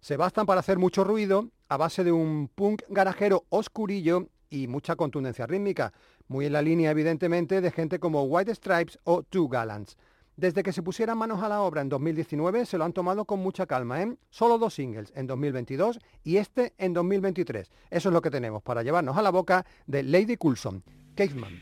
Se 0.00 0.16
bastan 0.16 0.46
para 0.46 0.60
hacer 0.60 0.78
mucho 0.78 1.04
ruido 1.04 1.50
a 1.68 1.76
base 1.76 2.02
de 2.02 2.10
un 2.10 2.48
punk 2.48 2.82
garajero 2.88 3.44
oscurillo 3.50 4.28
y 4.48 4.66
mucha 4.66 4.96
contundencia 4.96 5.46
rítmica 5.46 5.92
muy 6.30 6.46
en 6.46 6.52
la 6.52 6.62
línea 6.62 6.92
evidentemente 6.92 7.60
de 7.60 7.70
gente 7.72 7.98
como 7.98 8.22
White 8.22 8.54
Stripes 8.54 8.98
o 9.02 9.24
Two 9.24 9.48
Gallants. 9.48 9.96
Desde 10.36 10.62
que 10.62 10.72
se 10.72 10.80
pusieran 10.80 11.18
manos 11.18 11.42
a 11.42 11.48
la 11.48 11.60
obra 11.60 11.80
en 11.80 11.88
2019 11.88 12.64
se 12.66 12.78
lo 12.78 12.84
han 12.84 12.92
tomado 12.92 13.24
con 13.24 13.40
mucha 13.40 13.66
calma, 13.66 14.00
¿eh? 14.00 14.16
Solo 14.30 14.56
dos 14.56 14.74
singles 14.74 15.12
en 15.16 15.26
2022 15.26 15.98
y 16.22 16.36
este 16.36 16.72
en 16.78 16.94
2023. 16.94 17.70
Eso 17.90 18.08
es 18.08 18.12
lo 18.12 18.22
que 18.22 18.30
tenemos 18.30 18.62
para 18.62 18.84
llevarnos 18.84 19.16
a 19.16 19.22
la 19.22 19.30
boca 19.30 19.66
de 19.86 20.04
Lady 20.04 20.36
Coulson, 20.36 20.84
Caveman. 21.16 21.60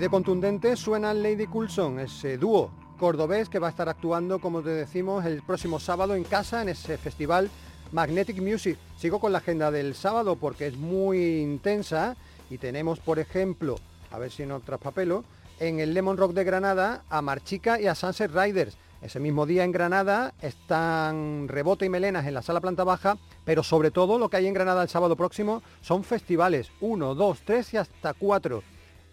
De 0.00 0.08
contundente 0.08 0.76
suena 0.76 1.12
Lady 1.12 1.46
Coulson, 1.46 2.00
ese 2.00 2.38
dúo 2.38 2.70
cordobés 2.98 3.50
que 3.50 3.58
va 3.58 3.66
a 3.66 3.70
estar 3.70 3.86
actuando, 3.86 4.38
como 4.38 4.62
te 4.62 4.70
decimos, 4.70 5.26
el 5.26 5.42
próximo 5.42 5.78
sábado 5.78 6.14
en 6.14 6.24
casa 6.24 6.62
en 6.62 6.70
ese 6.70 6.96
festival 6.96 7.50
Magnetic 7.92 8.40
Music. 8.40 8.78
Sigo 8.96 9.20
con 9.20 9.30
la 9.30 9.38
agenda 9.38 9.70
del 9.70 9.94
sábado 9.94 10.36
porque 10.36 10.68
es 10.68 10.76
muy 10.78 11.40
intensa 11.40 12.16
y 12.48 12.56
tenemos, 12.56 12.98
por 12.98 13.18
ejemplo, 13.18 13.76
a 14.10 14.18
ver 14.18 14.30
si 14.30 14.46
no 14.46 14.60
traspapelo, 14.60 15.22
en 15.58 15.80
el 15.80 15.92
Lemon 15.92 16.16
Rock 16.16 16.32
de 16.32 16.44
Granada 16.44 17.04
a 17.10 17.20
Marchica 17.20 17.78
y 17.78 17.86
a 17.86 17.94
Sunset 17.94 18.32
Riders. 18.32 18.78
Ese 19.02 19.20
mismo 19.20 19.44
día 19.44 19.64
en 19.64 19.72
Granada 19.72 20.32
están 20.40 21.46
Rebote 21.46 21.84
y 21.84 21.90
Melenas 21.90 22.26
en 22.26 22.32
la 22.32 22.42
sala 22.42 22.62
planta 22.62 22.84
baja, 22.84 23.18
pero 23.44 23.62
sobre 23.62 23.90
todo 23.90 24.18
lo 24.18 24.30
que 24.30 24.38
hay 24.38 24.46
en 24.46 24.54
Granada 24.54 24.82
el 24.82 24.88
sábado 24.88 25.14
próximo 25.14 25.62
son 25.82 26.04
festivales, 26.04 26.70
uno, 26.80 27.14
dos, 27.14 27.40
tres 27.44 27.74
y 27.74 27.76
hasta 27.76 28.14
cuatro. 28.14 28.62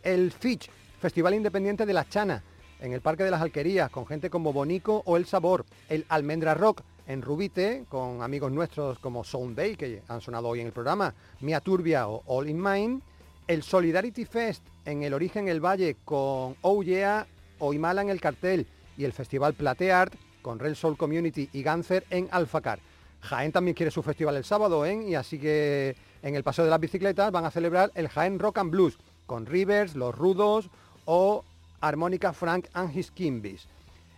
El 0.04 0.32
Fitch, 0.32 0.69
Festival 1.00 1.36
Independiente 1.36 1.86
de 1.86 1.94
la 1.94 2.10
Chana, 2.10 2.44
en 2.80 2.92
el 2.92 3.02
Parque 3.02 3.24
de 3.24 3.30
las 3.32 3.42
Alquerías, 3.42 3.92
con 3.92 4.08
gente 4.08 4.30
como 4.30 4.52
Bonico 4.52 5.04
o 5.06 5.16
El 5.16 5.26
Sabor. 5.26 5.66
El 5.90 6.06
Almendra 6.10 6.56
Rock 6.56 6.82
en 7.08 7.22
Rubite, 7.22 7.86
con 7.88 8.24
amigos 8.24 8.52
nuestros 8.52 8.98
como 9.00 9.24
Sound 9.24 9.56
Bay, 9.56 9.76
que 9.76 10.02
han 10.08 10.22
sonado 10.22 10.48
hoy 10.48 10.62
en 10.62 10.68
el 10.68 10.74
programa, 10.74 11.14
Mia 11.40 11.62
Turbia 11.62 12.08
o 12.08 12.24
All 12.26 12.50
in 12.50 12.62
Mind. 12.62 13.02
El 13.48 13.64
Solidarity 13.64 14.26
Fest 14.26 14.64
en 14.86 15.04
el 15.04 15.14
Origen 15.14 15.48
El 15.48 15.64
Valle 15.64 15.96
con 16.04 16.56
Oh 16.62 16.84
Yeah, 16.84 17.28
Oimala 17.60 18.02
en 18.02 18.10
el 18.10 18.20
cartel 18.20 18.68
y 18.98 19.06
el 19.06 19.14
Festival 19.14 19.54
Plateart 19.54 20.16
con 20.42 20.60
Real 20.60 20.76
Soul 20.76 20.98
Community 20.98 21.50
y 21.54 21.62
Ganser 21.62 22.06
en 22.10 22.28
Alfacar. 22.32 22.80
Jaén 23.22 23.52
también 23.52 23.76
quiere 23.76 23.92
su 23.92 24.04
festival 24.04 24.36
el 24.36 24.44
sábado, 24.44 24.86
¿eh? 24.86 25.02
y 25.08 25.16
así 25.16 25.40
que 25.40 25.96
en 26.22 26.36
el 26.36 26.44
Paseo 26.44 26.66
de 26.66 26.72
las 26.72 26.80
Bicicletas 26.80 27.32
van 27.32 27.46
a 27.46 27.52
celebrar 27.52 27.92
el 27.96 28.10
Jaén 28.10 28.40
Rock 28.40 28.58
and 28.58 28.72
Blues 28.72 28.98
con 29.26 29.46
Rivers, 29.46 29.96
Los 29.96 30.16
Rudos 30.16 30.70
o 31.08 31.43
Armónica 31.82 32.34
Frank 32.34 32.67
and 32.74 32.96
His 32.96 33.12
Kimbis. 33.12 33.67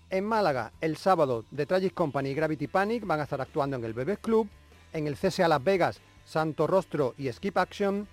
En 0.09 0.25
Málaga, 0.25 0.73
el 0.81 0.97
sábado, 0.97 1.45
The 1.55 1.67
Tragic 1.67 1.93
Company 1.93 2.29
y 2.29 2.33
Gravity 2.33 2.67
Panic 2.67 3.05
van 3.05 3.19
a 3.19 3.23
estar 3.23 3.39
actuando 3.39 3.77
en 3.77 3.85
el 3.85 3.93
Bebés 3.93 4.17
Club, 4.17 4.49
en 4.91 5.05
el 5.05 5.15
CSA 5.15 5.47
Las 5.47 5.63
Vegas, 5.63 6.01
Santo 6.25 6.65
Rostro 6.65 7.13
y 7.17 7.31
Skip 7.31 7.57
Action, 7.57 8.07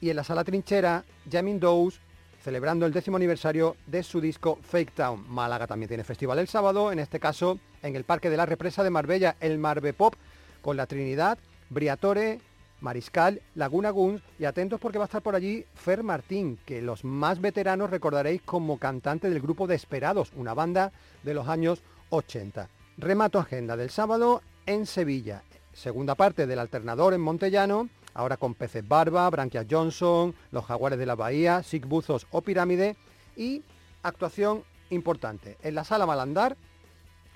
y 0.00 0.10
en 0.10 0.16
la 0.16 0.24
Sala 0.24 0.44
Trinchera, 0.44 1.04
Jamming 1.30 1.58
Dows, 1.58 2.00
celebrando 2.44 2.84
el 2.84 2.92
décimo 2.92 3.16
aniversario 3.16 3.76
de 3.86 4.02
su 4.02 4.20
disco 4.20 4.58
Fake 4.62 4.92
Town. 4.92 5.24
Málaga 5.26 5.66
también 5.66 5.88
tiene 5.88 6.04
festival 6.04 6.38
el 6.38 6.48
sábado, 6.48 6.92
en 6.92 6.98
este 6.98 7.18
caso 7.18 7.58
en 7.82 7.96
el 7.96 8.04
Parque 8.04 8.28
de 8.28 8.36
la 8.36 8.46
Represa 8.46 8.84
de 8.84 8.90
Marbella, 8.90 9.36
el 9.40 9.58
Marbe 9.58 9.94
Pop, 9.94 10.14
con 10.60 10.76
la 10.76 10.86
Trinidad, 10.86 11.38
Briatore, 11.70 12.40
Mariscal, 12.80 13.42
Laguna 13.54 13.90
Guns 13.90 14.22
y 14.38 14.44
atentos 14.44 14.80
porque 14.80 14.98
va 14.98 15.04
a 15.04 15.06
estar 15.06 15.22
por 15.22 15.34
allí 15.34 15.64
Fer 15.74 16.02
Martín, 16.02 16.58
que 16.64 16.82
los 16.82 17.04
más 17.04 17.40
veteranos 17.40 17.90
recordaréis 17.90 18.42
como 18.42 18.78
cantante 18.78 19.30
del 19.30 19.40
grupo 19.40 19.66
Desperados, 19.66 20.32
una 20.36 20.54
banda 20.54 20.92
de 21.22 21.34
los 21.34 21.48
años 21.48 21.82
80. 22.10 22.68
Remato 22.96 23.38
agenda 23.38 23.76
del 23.76 23.90
sábado 23.90 24.42
en 24.66 24.86
Sevilla. 24.86 25.42
Segunda 25.72 26.14
parte 26.14 26.46
del 26.46 26.58
alternador 26.58 27.14
en 27.14 27.20
Montellano, 27.20 27.88
ahora 28.14 28.36
con 28.36 28.54
Peces 28.54 28.86
Barba, 28.86 29.28
Branquias 29.30 29.66
Johnson, 29.70 30.34
Los 30.50 30.64
Jaguares 30.64 30.98
de 30.98 31.06
la 31.06 31.14
Bahía, 31.14 31.62
Sig 31.62 31.86
Buzos 31.86 32.26
o 32.30 32.42
Pirámide 32.42 32.96
y 33.36 33.62
actuación 34.02 34.64
importante 34.90 35.56
en 35.62 35.74
la 35.74 35.84
Sala 35.84 36.06
Malandar, 36.06 36.56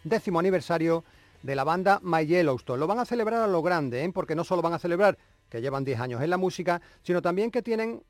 décimo 0.04 0.38
aniversario 0.38 1.04
de 1.42 1.54
la 1.54 1.64
banda 1.64 2.00
My 2.02 2.26
Yellowstone. 2.26 2.80
Lo 2.80 2.86
van 2.86 2.98
a 2.98 3.04
celebrar 3.04 3.42
a 3.42 3.46
lo 3.46 3.62
grande, 3.62 4.04
¿eh? 4.04 4.12
porque 4.12 4.34
no 4.34 4.44
solo 4.44 4.62
van 4.62 4.74
a 4.74 4.78
celebrar 4.78 5.18
que 5.52 5.60
llevan 5.60 5.84
10 5.84 6.00
años 6.00 6.22
en 6.22 6.30
la 6.30 6.38
música, 6.38 6.80
sino 7.02 7.20
también 7.20 7.50
que 7.50 7.60
tienen 7.60 8.02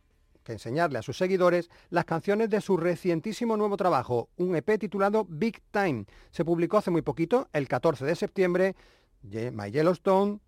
que 0.44 0.52
enseñarle 0.52 1.00
a 1.00 1.02
sus 1.02 1.18
seguidores 1.18 1.70
las 1.90 2.05
canciones 2.05 2.48
de 2.50 2.61
su 2.61 2.76
recientísimo 2.76 3.57
nuevo 3.57 3.76
trabajo, 3.76 4.28
un 4.37 4.55
EP 4.55 4.78
titulado 4.78 5.26
Big 5.28 5.61
Time. 5.72 6.07
Se 6.31 6.44
publicó 6.44 6.76
hace 6.76 6.92
muy 6.92 7.02
poquito, 7.02 7.48
el 7.52 7.66
14 7.66 8.05
de 8.05 8.14
septiembre. 8.14 8.76
My 9.22 9.72
Yellowstone, 9.72 10.38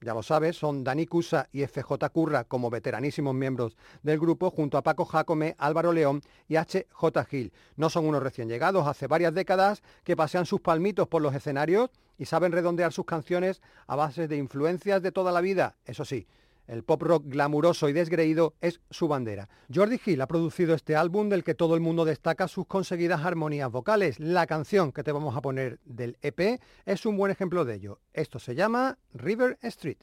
ya 0.00 0.12
lo 0.12 0.24
sabes, 0.24 0.56
son 0.56 0.82
Dani 0.82 1.06
Cusa 1.06 1.48
y 1.52 1.64
FJ 1.64 1.92
Curra 2.12 2.42
como 2.42 2.68
veteranísimos 2.68 3.32
miembros 3.32 3.76
del 4.02 4.18
grupo, 4.18 4.50
junto 4.50 4.76
a 4.76 4.82
Paco 4.82 5.04
Jacome, 5.04 5.54
Álvaro 5.56 5.92
León 5.92 6.20
y 6.48 6.56
HJ 6.56 7.26
Gil. 7.28 7.52
No 7.76 7.90
son 7.90 8.06
unos 8.06 8.24
recién 8.24 8.48
llegados, 8.48 8.88
hace 8.88 9.06
varias 9.06 9.34
décadas 9.34 9.84
que 10.02 10.16
pasean 10.16 10.46
sus 10.46 10.60
palmitos 10.60 11.06
por 11.06 11.22
los 11.22 11.32
escenarios 11.32 11.90
y 12.18 12.24
saben 12.24 12.50
redondear 12.50 12.92
sus 12.92 13.04
canciones 13.04 13.62
a 13.86 13.94
base 13.94 14.26
de 14.26 14.36
influencias 14.36 15.00
de 15.00 15.12
toda 15.12 15.30
la 15.30 15.40
vida, 15.40 15.76
eso 15.84 16.04
sí, 16.04 16.26
el 16.70 16.84
pop 16.84 17.02
rock 17.02 17.24
glamuroso 17.26 17.88
y 17.88 17.92
desgreído 17.92 18.54
es 18.60 18.80
su 18.90 19.08
bandera. 19.08 19.48
Jordi 19.74 20.00
Hill 20.04 20.20
ha 20.20 20.28
producido 20.28 20.74
este 20.74 20.94
álbum 20.94 21.28
del 21.28 21.42
que 21.42 21.54
todo 21.54 21.74
el 21.74 21.80
mundo 21.80 22.04
destaca 22.04 22.46
sus 22.46 22.66
conseguidas 22.66 23.24
armonías 23.24 23.70
vocales. 23.70 24.20
La 24.20 24.46
canción 24.46 24.92
que 24.92 25.02
te 25.02 25.12
vamos 25.12 25.36
a 25.36 25.42
poner 25.42 25.80
del 25.84 26.16
EP 26.22 26.60
es 26.86 27.06
un 27.06 27.16
buen 27.16 27.32
ejemplo 27.32 27.64
de 27.64 27.74
ello. 27.74 28.00
Esto 28.12 28.38
se 28.38 28.54
llama 28.54 28.98
River 29.12 29.58
Street. 29.62 29.98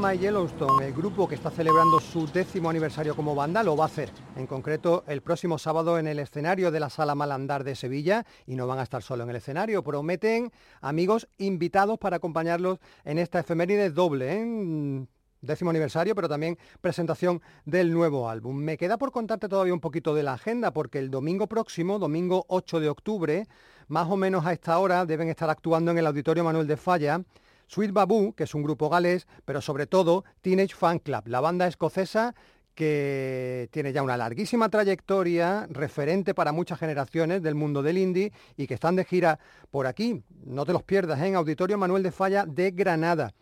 My 0.00 0.16
Yellowstone, 0.18 0.86
el 0.86 0.92
grupo 0.92 1.28
que 1.28 1.34
está 1.34 1.50
celebrando 1.50 2.00
su 2.00 2.26
décimo 2.26 2.70
aniversario 2.70 3.14
como 3.14 3.34
banda, 3.34 3.62
lo 3.62 3.76
va 3.76 3.84
a 3.84 3.86
hacer. 3.86 4.10
En 4.36 4.46
concreto, 4.46 5.04
el 5.06 5.22
próximo 5.22 5.58
sábado 5.58 5.98
en 5.98 6.06
el 6.06 6.18
escenario 6.18 6.70
de 6.70 6.80
la 6.80 6.88
Sala 6.88 7.14
Malandar 7.14 7.62
de 7.64 7.74
Sevilla. 7.74 8.24
Y 8.46 8.56
no 8.56 8.66
van 8.66 8.78
a 8.78 8.84
estar 8.84 9.02
solo 9.02 9.24
en 9.24 9.30
el 9.30 9.36
escenario. 9.36 9.82
Prometen 9.82 10.50
amigos 10.80 11.28
invitados 11.38 11.98
para 11.98 12.16
acompañarlos 12.16 12.78
en 13.04 13.18
esta 13.18 13.40
efeméride 13.40 13.90
doble. 13.90 15.06
décimo 15.40 15.70
aniversario, 15.70 16.14
pero 16.14 16.28
también 16.28 16.58
presentación 16.80 17.42
del 17.64 17.92
nuevo 17.92 18.28
álbum. 18.28 18.56
Me 18.56 18.76
queda 18.76 18.98
por 18.98 19.12
contarte 19.12 19.48
todavía 19.48 19.74
un 19.74 19.80
poquito 19.80 20.14
de 20.14 20.22
la 20.22 20.34
agenda, 20.34 20.72
porque 20.72 20.98
el 21.00 21.10
domingo 21.10 21.46
próximo, 21.48 21.98
domingo 21.98 22.44
8 22.48 22.80
de 22.80 22.88
octubre, 22.88 23.46
más 23.88 24.08
o 24.08 24.16
menos 24.16 24.46
a 24.46 24.52
esta 24.52 24.78
hora, 24.78 25.04
deben 25.06 25.28
estar 25.28 25.50
actuando 25.50 25.90
en 25.90 25.98
el 25.98 26.06
Auditorio 26.06 26.44
Manuel 26.44 26.66
de 26.66 26.76
Falla 26.76 27.22
Sweet 27.66 27.92
Babu, 27.92 28.34
que 28.34 28.44
es 28.44 28.54
un 28.54 28.62
grupo 28.62 28.88
galés, 28.88 29.26
pero 29.44 29.60
sobre 29.60 29.86
todo 29.86 30.24
Teenage 30.40 30.74
Fan 30.74 30.98
Club, 30.98 31.22
la 31.26 31.40
banda 31.40 31.66
escocesa 31.66 32.34
que 32.74 33.68
tiene 33.70 33.92
ya 33.92 34.02
una 34.02 34.16
larguísima 34.16 34.68
trayectoria, 34.68 35.66
referente 35.70 36.34
para 36.34 36.52
muchas 36.52 36.78
generaciones 36.78 37.42
del 37.42 37.54
mundo 37.54 37.82
del 37.82 37.98
indie 37.98 38.32
y 38.56 38.66
que 38.66 38.74
están 38.74 38.96
de 38.96 39.04
gira 39.04 39.38
por 39.70 39.86
aquí. 39.86 40.22
No 40.44 40.64
te 40.64 40.72
los 40.72 40.82
pierdas 40.82 41.20
¿eh? 41.20 41.26
en 41.26 41.36
Auditorio 41.36 41.76
Manuel 41.76 42.02
de 42.02 42.12
Falla 42.12 42.46
de 42.46 42.70
Granada. 42.70 43.34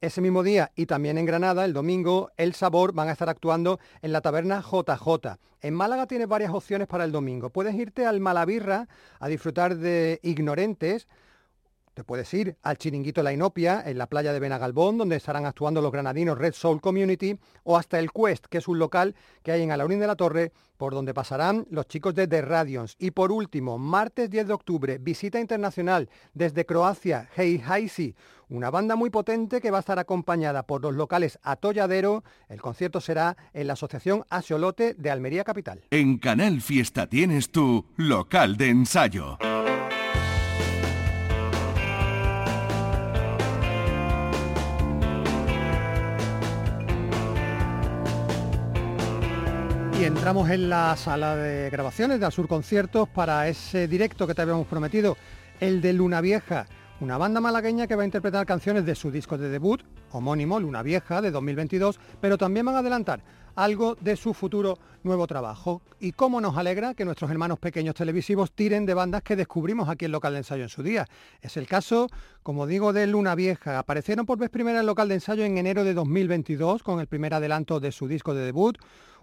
Ese 0.00 0.20
mismo 0.20 0.42
día 0.42 0.70
y 0.76 0.86
también 0.86 1.16
en 1.16 1.24
Granada, 1.24 1.64
el 1.64 1.72
domingo, 1.72 2.30
El 2.36 2.54
Sabor 2.54 2.92
van 2.92 3.08
a 3.08 3.12
estar 3.12 3.28
actuando 3.28 3.78
en 4.02 4.12
la 4.12 4.20
taberna 4.20 4.60
JJ. 4.60 5.38
En 5.62 5.72
Málaga 5.72 6.06
tienes 6.06 6.28
varias 6.28 6.52
opciones 6.52 6.88
para 6.88 7.04
el 7.04 7.12
domingo. 7.12 7.48
Puedes 7.48 7.74
irte 7.74 8.04
al 8.04 8.20
Malavirra 8.20 8.86
a 9.18 9.28
disfrutar 9.28 9.76
de 9.76 10.20
Ignorentes, 10.22 11.08
te 11.94 12.04
puedes 12.04 12.32
ir 12.34 12.56
al 12.62 12.76
Chiringuito 12.76 13.22
La 13.22 13.32
Inopia, 13.32 13.82
en 13.86 13.98
la 13.98 14.08
playa 14.08 14.32
de 14.32 14.40
Benagalbón, 14.40 14.98
donde 14.98 15.16
estarán 15.16 15.46
actuando 15.46 15.80
los 15.80 15.92
granadinos 15.92 16.36
Red 16.36 16.52
Soul 16.52 16.80
Community, 16.80 17.38
o 17.62 17.78
hasta 17.78 17.98
el 17.98 18.10
Quest, 18.10 18.46
que 18.46 18.58
es 18.58 18.68
un 18.68 18.78
local 18.78 19.14
que 19.42 19.52
hay 19.52 19.62
en 19.62 19.70
Alaurín 19.70 20.00
de 20.00 20.06
la 20.06 20.16
Torre, 20.16 20.52
por 20.76 20.92
donde 20.92 21.14
pasarán 21.14 21.66
los 21.70 21.86
chicos 21.86 22.14
de 22.14 22.26
The 22.26 22.42
Radions. 22.42 22.96
Y 22.98 23.12
por 23.12 23.30
último, 23.30 23.78
martes 23.78 24.28
10 24.28 24.48
de 24.48 24.52
octubre, 24.52 24.98
visita 24.98 25.38
internacional 25.40 26.10
desde 26.34 26.66
Croacia, 26.66 27.28
Hey 27.36 27.62
Heisi, 27.66 28.14
una 28.48 28.70
banda 28.70 28.96
muy 28.96 29.10
potente 29.10 29.60
que 29.60 29.70
va 29.70 29.78
a 29.78 29.80
estar 29.80 29.98
acompañada 29.98 30.64
por 30.64 30.82
los 30.82 30.94
locales 30.94 31.38
Atolladero. 31.42 32.24
El 32.48 32.60
concierto 32.60 33.00
será 33.00 33.36
en 33.52 33.68
la 33.68 33.72
Asociación 33.74 34.24
Asiolote 34.28 34.94
de 34.94 35.10
Almería 35.10 35.44
Capital. 35.44 35.82
En 35.90 36.18
Canal 36.18 36.60
Fiesta 36.60 37.08
tienes 37.08 37.50
tu 37.50 37.86
local 37.96 38.56
de 38.56 38.68
ensayo. 38.68 39.38
Entramos 50.04 50.50
en 50.50 50.68
la 50.68 50.94
sala 50.96 51.34
de 51.34 51.70
grabaciones 51.70 52.20
de 52.20 52.26
Azur 52.26 52.46
Conciertos 52.46 53.08
para 53.08 53.48
ese 53.48 53.88
directo 53.88 54.26
que 54.26 54.34
te 54.34 54.42
habíamos 54.42 54.66
prometido, 54.66 55.16
el 55.60 55.80
de 55.80 55.94
Luna 55.94 56.20
Vieja, 56.20 56.66
una 57.00 57.16
banda 57.16 57.40
malagueña 57.40 57.86
que 57.86 57.96
va 57.96 58.02
a 58.02 58.04
interpretar 58.04 58.44
canciones 58.44 58.84
de 58.84 58.94
su 58.96 59.10
disco 59.10 59.38
de 59.38 59.48
debut, 59.48 59.82
homónimo 60.10 60.60
Luna 60.60 60.82
Vieja, 60.82 61.22
de 61.22 61.30
2022, 61.30 61.98
pero 62.20 62.36
también 62.36 62.66
van 62.66 62.76
a 62.76 62.80
adelantar 62.80 63.22
algo 63.56 63.96
de 64.00 64.16
su 64.16 64.34
futuro 64.34 64.78
nuevo 65.04 65.26
trabajo. 65.26 65.80
Y 66.00 66.12
cómo 66.12 66.40
nos 66.40 66.56
alegra 66.56 66.94
que 66.94 67.04
nuestros 67.04 67.30
hermanos 67.30 67.58
pequeños 67.58 67.94
televisivos 67.94 68.52
tiren 68.52 68.84
de 68.84 68.94
bandas 68.94 69.22
que 69.22 69.36
descubrimos 69.36 69.88
aquí 69.88 70.04
en 70.04 70.12
Local 70.12 70.32
de 70.32 70.38
Ensayo 70.38 70.64
en 70.64 70.68
su 70.68 70.82
día. 70.82 71.06
Es 71.40 71.56
el 71.56 71.66
caso, 71.66 72.08
como 72.42 72.66
digo, 72.66 72.92
de 72.92 73.06
Luna 73.06 73.34
Vieja. 73.34 73.78
Aparecieron 73.78 74.26
por 74.26 74.38
vez 74.38 74.50
primera 74.50 74.80
en 74.80 74.86
Local 74.86 75.08
de 75.08 75.14
Ensayo 75.14 75.44
en 75.44 75.56
enero 75.56 75.84
de 75.84 75.94
2022 75.94 76.82
con 76.82 77.00
el 77.00 77.06
primer 77.06 77.32
adelanto 77.32 77.80
de 77.80 77.92
su 77.92 78.06
disco 78.08 78.34
de 78.34 78.44
debut 78.44 78.78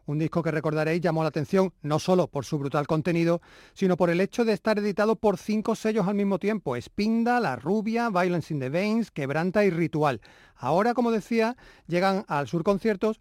un 0.06 0.20
disco 0.20 0.44
que 0.44 0.52
recordaréis 0.52 1.02
llamó 1.02 1.24
la 1.24 1.30
atención 1.30 1.74
no 1.82 2.00
solo 2.00 2.28
por 2.28 2.46
su 2.46 2.58
brutal 2.58 2.88
contenido, 2.88 3.42
sino 3.74 3.98
por 3.98 4.10
el 4.10 4.22
hecho 4.22 4.46
de 4.46 4.54
estar 4.54 4.80
editado 4.80 5.16
por 5.16 5.38
cinco 5.38 5.76
sellos 5.76 6.08
al 6.08 6.16
mismo 6.16 6.40
tiempo, 6.40 6.76
Espinda, 6.76 7.40
La 7.40 7.56
Rubia, 7.56 8.10
Violence 8.10 8.54
in 8.54 8.60
the 8.60 8.70
Veins, 8.70 9.12
Quebranta 9.12 9.64
y 9.66 9.70
Ritual. 9.70 10.22
Ahora, 10.56 10.94
como 10.94 11.12
decía, 11.12 11.56
llegan 11.88 12.26
al 12.28 12.48
Sur 12.48 12.64
Conciertos 12.64 13.20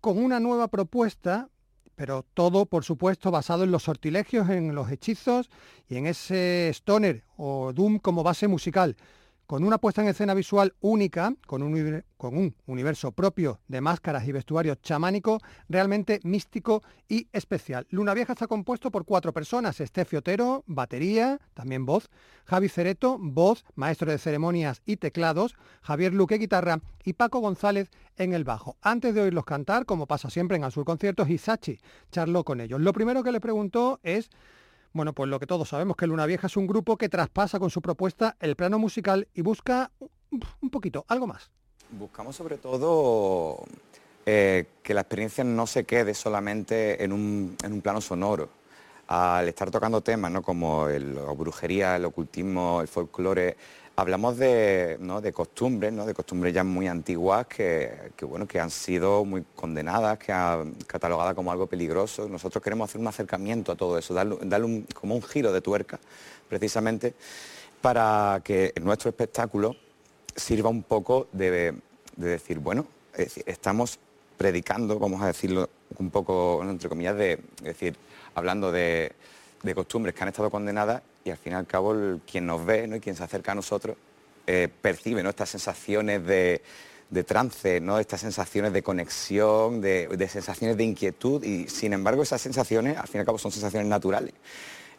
con 0.00 0.22
una 0.22 0.40
nueva 0.40 0.68
propuesta, 0.68 1.48
pero 1.94 2.24
todo, 2.34 2.66
por 2.66 2.84
supuesto, 2.84 3.30
basado 3.30 3.64
en 3.64 3.70
los 3.70 3.84
sortilegios, 3.84 4.48
en 4.48 4.74
los 4.74 4.90
hechizos 4.90 5.50
y 5.88 5.96
en 5.96 6.06
ese 6.06 6.70
stoner 6.70 7.24
o 7.36 7.72
doom 7.72 7.98
como 7.98 8.22
base 8.22 8.48
musical 8.48 8.96
con 9.52 9.64
una 9.64 9.76
puesta 9.76 10.00
en 10.00 10.08
escena 10.08 10.32
visual 10.32 10.72
única, 10.80 11.34
con 11.46 11.62
un, 11.62 12.54
universo 12.64 13.12
propio 13.12 13.60
de 13.68 13.82
máscaras 13.82 14.26
y 14.26 14.32
vestuario 14.32 14.76
chamánico, 14.76 15.40
realmente 15.68 16.20
místico 16.22 16.82
y 17.06 17.28
especial. 17.34 17.86
Luna 17.90 18.14
Vieja 18.14 18.32
está 18.32 18.46
compuesto 18.46 18.90
por 18.90 19.04
cuatro 19.04 19.34
personas, 19.34 19.78
Estefio 19.78 20.20
Otero, 20.20 20.64
batería, 20.66 21.38
también 21.52 21.84
voz, 21.84 22.08
Javi 22.46 22.70
Cereto, 22.70 23.18
voz, 23.20 23.66
maestro 23.74 24.10
de 24.10 24.16
ceremonias 24.16 24.80
y 24.86 24.96
teclados, 24.96 25.54
Javier 25.82 26.14
Luque, 26.14 26.38
guitarra 26.38 26.80
y 27.04 27.12
Paco 27.12 27.40
González 27.40 27.90
en 28.16 28.32
el 28.32 28.44
bajo. 28.44 28.78
Antes 28.80 29.14
de 29.14 29.20
oírlos 29.20 29.44
cantar, 29.44 29.84
como 29.84 30.06
pasa 30.06 30.30
siempre 30.30 30.56
en 30.56 30.64
Azul 30.64 30.86
Conciertos, 30.86 31.28
Hisachi 31.28 31.78
charló 32.10 32.42
con 32.42 32.62
ellos. 32.62 32.80
Lo 32.80 32.94
primero 32.94 33.22
que 33.22 33.32
le 33.32 33.40
preguntó 33.40 34.00
es 34.02 34.30
bueno, 34.92 35.12
pues 35.12 35.28
lo 35.28 35.40
que 35.40 35.46
todos 35.46 35.68
sabemos, 35.68 35.96
que 35.96 36.06
Luna 36.06 36.26
Vieja 36.26 36.46
es 36.46 36.56
un 36.56 36.66
grupo 36.66 36.96
que 36.96 37.08
traspasa 37.08 37.58
con 37.58 37.70
su 37.70 37.80
propuesta 37.80 38.36
el 38.40 38.56
plano 38.56 38.78
musical 38.78 39.28
y 39.34 39.42
busca 39.42 39.90
un 40.60 40.70
poquito, 40.70 41.04
algo 41.08 41.26
más. 41.26 41.50
Buscamos 41.90 42.36
sobre 42.36 42.58
todo 42.58 43.64
eh, 44.24 44.66
que 44.82 44.94
la 44.94 45.02
experiencia 45.02 45.44
no 45.44 45.66
se 45.66 45.84
quede 45.84 46.14
solamente 46.14 47.02
en 47.02 47.12
un, 47.12 47.56
en 47.62 47.72
un 47.72 47.80
plano 47.80 48.00
sonoro. 48.00 48.48
Al 49.08 49.48
estar 49.48 49.70
tocando 49.70 50.00
temas 50.00 50.30
¿no? 50.30 50.42
como 50.42 50.88
la 50.88 51.32
brujería, 51.32 51.96
el 51.96 52.04
ocultismo, 52.06 52.80
el 52.80 52.88
folclore, 52.88 53.56
hablamos 53.96 54.38
de, 54.38 54.96
de 54.98 55.32
costumbres, 55.32 55.92
¿no? 55.92 56.06
de 56.06 56.14
costumbres 56.14 56.54
ya 56.54 56.64
muy 56.64 56.88
antiguas 56.88 57.46
que, 57.46 58.10
bueno, 58.22 58.46
que 58.46 58.58
han 58.58 58.70
sido 58.70 59.24
muy 59.24 59.44
condenadas, 59.54 60.18
que 60.18 60.32
han 60.32 60.72
catalogadas 60.86 61.34
como 61.34 61.52
algo 61.52 61.66
peligroso. 61.66 62.28
Nosotros 62.28 62.62
queremos 62.62 62.90
hacer 62.90 63.00
un 63.00 63.06
acercamiento 63.08 63.72
a 63.72 63.76
todo 63.76 63.98
eso, 63.98 64.14
darle, 64.14 64.84
como 64.94 65.14
un 65.14 65.22
giro 65.22 65.52
de 65.52 65.60
tuerca, 65.60 65.98
precisamente, 66.48 67.14
para 67.80 68.40
que 68.44 68.72
nuestro 68.80 69.10
espectáculo 69.10 69.76
sirva 70.34 70.70
un 70.70 70.82
poco 70.82 71.28
de, 71.32 71.74
decir, 72.16 72.58
bueno, 72.58 72.86
estamos 73.46 73.98
predicando, 74.38 74.98
vamos 74.98 75.22
a 75.22 75.26
decirlo 75.26 75.68
un 75.98 76.10
poco, 76.10 76.62
entre 76.62 76.88
comillas, 76.88 77.16
de, 77.16 77.38
decir, 77.62 77.96
hablando 78.34 78.72
de 78.72 79.12
de 79.62 79.74
costumbres 79.74 80.14
que 80.14 80.22
han 80.22 80.28
estado 80.28 80.50
condenadas 80.50 81.02
y 81.24 81.30
al 81.30 81.36
fin 81.36 81.52
y 81.52 81.56
al 81.56 81.66
cabo 81.66 81.94
quien 82.30 82.46
nos 82.46 82.64
ve 82.64 82.86
¿no? 82.86 82.96
y 82.96 83.00
quien 83.00 83.16
se 83.16 83.22
acerca 83.22 83.52
a 83.52 83.54
nosotros 83.54 83.96
eh, 84.46 84.68
percibe 84.80 85.22
¿no? 85.22 85.30
estas 85.30 85.50
sensaciones 85.50 86.24
de, 86.26 86.62
trance, 87.24 87.80
¿no? 87.80 87.98
estas 87.98 88.20
sensaciones 88.20 88.72
de 88.72 88.82
conexión, 88.82 89.80
de, 89.80 90.08
de, 90.08 90.28
sensaciones 90.28 90.76
de 90.76 90.84
inquietud 90.84 91.44
y 91.44 91.68
sin 91.68 91.92
embargo 91.92 92.22
esas 92.22 92.40
sensaciones 92.40 92.96
al 92.96 93.06
fin 93.06 93.18
y 93.18 93.20
al 93.20 93.26
cabo 93.26 93.38
son 93.38 93.52
sensaciones 93.52 93.88
naturales. 93.88 94.34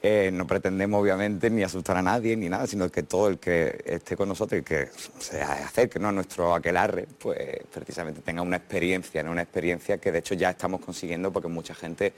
Eh, 0.05 0.31
no 0.33 0.45
pretendemos 0.45 1.01
obviamente 1.01 1.49
ni 1.49 1.63
asustar 1.63 1.95
a 1.95 2.01
nadie 2.01 2.35
ni 2.35 2.49
nada, 2.49 2.67
sino 2.67 2.89
que 2.89 3.03
todo 3.03 3.29
el 3.29 3.39
que 3.39 3.81
esté 3.85 4.17
con 4.17 4.27
nosotros 4.27 4.59
y 4.59 4.63
que 4.65 4.89
se 5.17 5.41
acerque 5.41 5.97
¿no? 5.97 6.09
a 6.09 6.11
nuestro 6.11 6.53
aquelarre, 6.53 7.07
pues 7.17 7.61
precisamente 7.73 8.19
tenga 8.19 8.41
una 8.41 8.57
experiencia, 8.57 9.23
¿no? 9.23 9.31
una 9.31 9.43
experiencia 9.43 9.99
que 9.99 10.11
de 10.11 10.19
hecho 10.19 10.35
ya 10.35 10.49
estamos 10.49 10.81
consiguiendo 10.81 11.31
porque 11.31 11.47
mucha 11.47 11.73
gente 11.73 12.11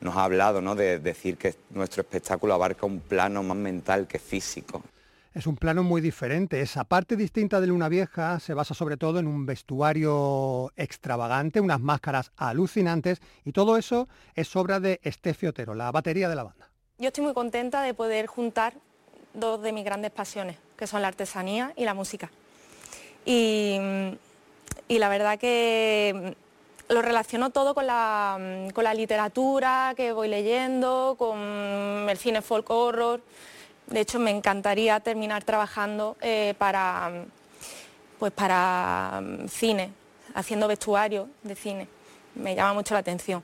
nos 0.00 0.16
ha 0.16 0.22
hablado 0.22 0.60
¿no? 0.60 0.76
de 0.76 1.00
decir 1.00 1.36
que 1.36 1.56
nuestro 1.70 2.02
espectáculo 2.02 2.54
abarca 2.54 2.86
un 2.86 3.00
plano 3.00 3.42
más 3.42 3.56
mental 3.56 4.06
que 4.06 4.20
físico. 4.20 4.84
Es 5.34 5.48
un 5.48 5.56
plano 5.56 5.82
muy 5.82 6.00
diferente. 6.00 6.60
Esa 6.60 6.84
parte 6.84 7.16
distinta 7.16 7.60
de 7.60 7.66
Luna 7.66 7.88
Vieja 7.88 8.38
se 8.38 8.54
basa 8.54 8.74
sobre 8.74 8.96
todo 8.96 9.18
en 9.18 9.26
un 9.26 9.46
vestuario 9.46 10.70
extravagante, 10.76 11.58
unas 11.58 11.80
máscaras 11.80 12.30
alucinantes 12.36 13.20
y 13.44 13.50
todo 13.50 13.78
eso 13.78 14.08
es 14.36 14.54
obra 14.54 14.78
de 14.78 15.00
Estefio 15.02 15.50
Otero, 15.50 15.74
la 15.74 15.90
batería 15.90 16.28
de 16.28 16.36
la 16.36 16.44
banda. 16.44 16.71
Yo 17.02 17.08
estoy 17.08 17.24
muy 17.24 17.34
contenta 17.34 17.82
de 17.82 17.94
poder 17.94 18.28
juntar 18.28 18.74
dos 19.34 19.60
de 19.60 19.72
mis 19.72 19.84
grandes 19.84 20.12
pasiones, 20.12 20.56
que 20.76 20.86
son 20.86 21.02
la 21.02 21.08
artesanía 21.08 21.72
y 21.74 21.84
la 21.84 21.94
música. 21.94 22.30
Y, 23.24 23.76
la 24.88 25.08
verdad 25.08 25.36
que 25.36 26.36
lo 26.88 27.02
relaciono 27.02 27.50
todo 27.50 27.74
con 27.74 27.88
la, 27.88 28.38
literatura 28.94 29.94
que 29.96 30.12
voy 30.12 30.28
leyendo, 30.28 31.16
con 31.18 32.08
el 32.08 32.16
cine 32.18 32.40
folk 32.40 32.70
horror. 32.70 33.20
De 33.88 33.98
hecho, 33.98 34.20
me 34.20 34.30
encantaría 34.30 35.00
terminar 35.00 35.42
trabajando 35.42 36.16
eh, 36.20 36.54
para, 36.56 37.24
pues 38.20 38.30
para 38.30 39.20
cine, 39.48 39.90
haciendo 40.34 40.68
vestuario 40.68 41.28
de 41.42 41.56
cine. 41.56 41.88
Me 42.36 42.54
llama 42.54 42.74
mucho 42.74 42.94
la 42.94 43.00
atención. 43.00 43.42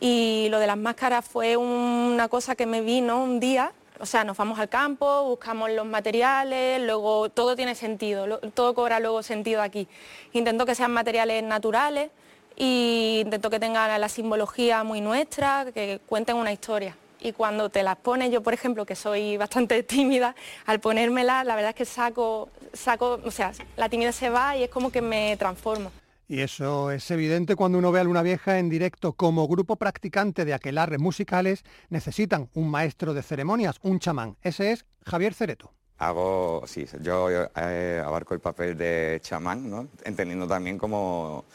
Y 0.00 0.48
lo 0.50 0.58
de 0.58 0.66
las 0.66 0.78
máscaras 0.78 1.24
fue 1.26 1.58
una 1.58 2.28
cosa 2.28 2.56
que 2.56 2.64
me 2.64 2.80
vino 2.80 3.22
un 3.22 3.38
día, 3.38 3.72
O 4.00 4.06
sea, 4.06 4.24
nos 4.24 4.38
vamos 4.38 4.58
al 4.58 4.70
campo, 4.70 5.24
buscamos 5.24 5.70
los 5.72 5.84
materiales, 5.84 6.80
luego 6.80 7.28
todo 7.28 7.54
tiene 7.54 7.74
sentido, 7.74 8.38
todo 8.54 8.74
cobra 8.74 8.98
luego 8.98 9.22
sentido 9.22 9.60
aquí. 9.60 9.86
Intento 10.32 10.64
que 10.64 10.74
sean 10.74 10.90
materiales 10.90 11.42
naturales 11.44 12.10
y 12.56 13.20
intento 13.24 13.50
que 13.50 13.60
tengan 13.60 14.00
la 14.00 14.08
simbología 14.08 14.84
muy 14.84 15.02
nuestra, 15.02 15.66
que 15.74 16.00
cuenten 16.06 16.36
una 16.36 16.50
historia. 16.50 16.96
Y 17.20 17.32
cuando 17.32 17.68
te 17.68 17.82
las 17.82 17.96
pones, 17.96 18.30
yo 18.30 18.42
por 18.42 18.54
ejemplo, 18.54 18.86
que 18.86 18.96
soy 18.96 19.36
bastante 19.36 19.82
tímida, 19.94 20.34
al 20.64 20.80
ponérmela, 20.80 21.44
la 21.44 21.54
verdad 21.56 21.70
es 21.70 21.76
que 21.76 21.84
saco, 21.84 22.48
saco, 22.72 23.20
o 23.22 23.30
sea, 23.30 23.52
la 23.76 23.90
timidez 23.90 24.16
se 24.16 24.30
va 24.30 24.56
y 24.56 24.62
es 24.62 24.70
como 24.70 24.90
que 24.90 25.02
me 25.02 25.36
transformo. 25.36 25.92
Y 26.30 26.42
eso 26.42 26.92
es 26.92 27.10
evidente 27.10 27.56
cuando 27.56 27.78
uno 27.78 27.90
ve 27.90 27.98
a 27.98 28.04
Luna 28.04 28.22
Vieja 28.22 28.60
en 28.60 28.68
directo. 28.68 29.14
Como 29.14 29.48
grupo 29.48 29.74
practicante 29.74 30.44
de 30.44 30.54
aquelarres 30.54 31.00
musicales, 31.00 31.64
necesitan 31.88 32.48
un 32.54 32.70
maestro 32.70 33.14
de 33.14 33.22
ceremonias, 33.24 33.80
un 33.82 33.98
chamán. 33.98 34.36
Ese 34.40 34.70
es 34.70 34.86
Javier 35.04 35.34
Cereto. 35.34 35.72
Hago, 35.98 36.62
sí, 36.68 36.86
yo 37.02 37.28
eh, 37.32 38.00
abarco 38.06 38.34
el 38.34 38.38
papel 38.38 38.78
de 38.78 39.18
chamán, 39.20 39.90
entendiendo 40.04 40.46
también 40.46 40.78
como, 40.78 41.46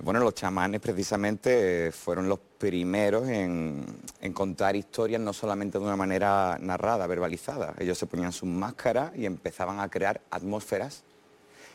bueno, 0.00 0.20
los 0.20 0.34
chamanes 0.34 0.82
precisamente 0.82 1.90
fueron 1.90 2.28
los 2.28 2.38
primeros 2.58 3.26
en, 3.28 3.82
en, 4.20 4.32
contar 4.34 4.76
historias 4.76 5.22
no 5.22 5.32
solamente 5.32 5.78
de 5.78 5.84
una 5.84 5.96
manera 5.96 6.58
narrada, 6.60 7.06
verbalizada. 7.06 7.72
Ellos 7.78 7.96
se 7.96 8.06
ponían 8.06 8.32
sus 8.32 8.50
máscaras 8.50 9.12
y 9.16 9.24
empezaban 9.24 9.80
a 9.80 9.88
crear 9.88 10.20
atmósferas 10.30 11.02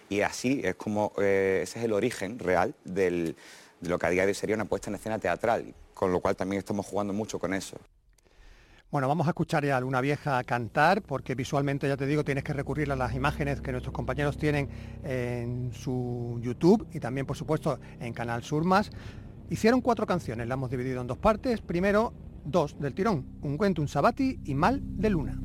y 0.10 0.22
así 0.22 0.62
es 0.64 0.76
como, 0.76 1.14
eh, 1.18 1.62
ese 1.64 1.80
es 1.80 1.86
el 1.86 1.94
origen 1.94 2.40
real 2.40 2.76
de 2.84 3.36
lo 3.82 4.00
que 4.00 4.06
a 4.06 4.10
día 4.10 4.24
de 4.24 4.30
hoy 4.30 4.34
sería 4.34 4.56
una 4.56 4.66
puesta 4.66 4.90
en 4.90 4.96
escena 4.96 5.20
teatral, 5.20 5.74
con 5.94 6.12
lo 6.12 6.20
cual 6.20 6.36
también 6.36 6.60
estamos 6.60 6.86
jugando 6.86 7.14
mucho 7.14 7.40
con 7.40 7.54
eso. 7.54 7.78
Bueno, 8.90 9.10
vamos 9.10 9.28
a 9.28 9.32
escuchar 9.32 9.66
ya 9.66 9.76
a 9.76 9.82
Luna 9.82 10.00
Vieja 10.00 10.42
cantar, 10.46 11.02
porque 11.02 11.36
visualmente, 11.36 11.90
ya 11.90 11.98
te 11.98 12.06
digo, 12.06 12.24
tienes 12.24 12.46
que 12.46 12.54
recurrir 12.54 12.90
a 12.90 12.96
las 12.96 13.14
imágenes 13.14 13.60
que 13.60 13.74
nuestros 13.74 13.94
compañeros 13.94 14.38
tienen 14.38 14.70
en 15.04 15.74
su 15.74 16.40
YouTube 16.42 16.88
y 16.94 17.02
también, 17.02 17.26
por 17.26 17.36
supuesto, 17.36 17.80
en 18.00 18.14
Canal 18.14 18.44
Sur 18.44 18.64
Más. 18.64 18.90
Hicieron 19.50 19.82
cuatro 19.82 20.06
canciones, 20.06 20.48
las 20.48 20.56
hemos 20.56 20.70
dividido 20.70 21.02
en 21.02 21.08
dos 21.08 21.18
partes. 21.18 21.60
Primero, 21.60 22.14
dos 22.46 22.80
del 22.80 22.94
tirón, 22.94 23.26
Un 23.42 23.58
cuento, 23.58 23.82
un 23.82 23.90
sabati 23.90 24.40
y 24.46 24.56
Mal 24.56 24.80
de 24.82 25.10
Luna. 25.10 25.38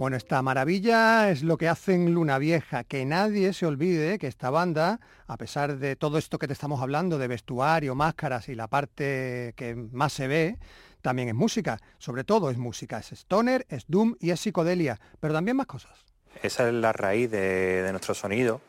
Bueno, 0.00 0.16
esta 0.16 0.40
maravilla 0.40 1.28
es 1.30 1.42
lo 1.42 1.58
que 1.58 1.68
hacen 1.68 2.14
Luna 2.14 2.38
Vieja, 2.38 2.84
que 2.84 3.04
nadie 3.04 3.52
se 3.52 3.66
olvide 3.66 4.18
que 4.18 4.28
esta 4.28 4.48
banda, 4.48 4.98
a 5.26 5.36
pesar 5.36 5.76
de 5.76 5.94
todo 5.94 6.16
esto 6.16 6.38
que 6.38 6.46
te 6.46 6.54
estamos 6.54 6.80
hablando, 6.80 7.18
de 7.18 7.28
vestuario, 7.28 7.94
máscaras 7.94 8.48
y 8.48 8.54
la 8.54 8.66
parte 8.66 9.52
que 9.56 9.74
más 9.74 10.14
se 10.14 10.26
ve, 10.26 10.58
también 11.02 11.28
es 11.28 11.34
música, 11.34 11.78
sobre 11.98 12.24
todo 12.24 12.48
es 12.48 12.56
música, 12.56 12.98
es 12.98 13.12
stoner, 13.12 13.66
es 13.68 13.84
doom 13.88 14.16
y 14.20 14.30
es 14.30 14.40
psicodelia, 14.40 14.98
pero 15.20 15.34
también 15.34 15.58
más 15.58 15.66
cosas. 15.66 16.06
Esa 16.42 16.66
es 16.66 16.72
la 16.72 16.94
raíz 16.94 17.30
de, 17.30 17.86
nuestro 17.90 18.14
sonido, 18.14 18.62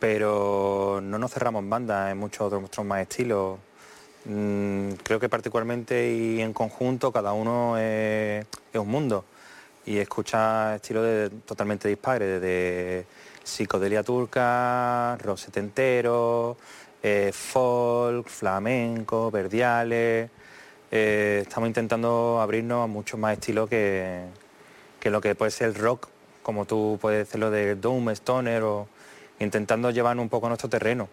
pero 0.00 1.00
no 1.02 1.18
nos 1.18 1.32
cerramos 1.32 1.66
banda, 1.66 2.10
en 2.10 2.18
muchos 2.18 2.42
otros 2.42 2.60
nuestros 2.60 2.84
más 2.84 3.00
estilos. 3.00 3.58
Mm, 4.26 4.90
creo 5.02 5.18
que 5.18 5.30
particularmente 5.30 6.12
y 6.12 6.42
en 6.42 6.52
conjunto 6.52 7.10
cada 7.10 7.32
uno 7.32 7.78
es 7.78 8.44
un 8.74 8.88
mundo 8.88 9.24
y 9.84 9.98
escucha 9.98 10.76
estilos 10.76 11.30
totalmente 11.44 11.88
dispares, 11.88 12.40
desde 12.40 13.06
psicodelia 13.42 14.02
turca, 14.02 15.16
rock 15.18 15.38
setentero, 15.38 16.56
eh, 17.02 17.30
folk, 17.32 18.28
flamenco, 18.28 19.30
verdiales. 19.30 20.30
Eh, 20.90 21.40
estamos 21.42 21.68
intentando 21.68 22.40
abrirnos 22.40 22.84
a 22.84 22.86
muchos 22.86 23.18
más 23.18 23.32
estilos 23.32 23.68
que, 23.68 24.24
que, 25.00 25.10
lo 25.10 25.20
que 25.20 25.34
puede 25.34 25.50
ser 25.50 25.68
el 25.68 25.74
rock, 25.74 26.08
como 26.42 26.64
tú 26.64 26.98
puedes 27.00 27.26
decirlo 27.26 27.50
de 27.50 27.74
Doom, 27.74 28.10
Stoner, 28.10 28.62
o 28.62 28.86
intentando 29.40 29.90
llevar 29.90 30.18
un 30.18 30.28
poco 30.28 30.48
nuestro 30.48 30.68
terreno 30.68 31.08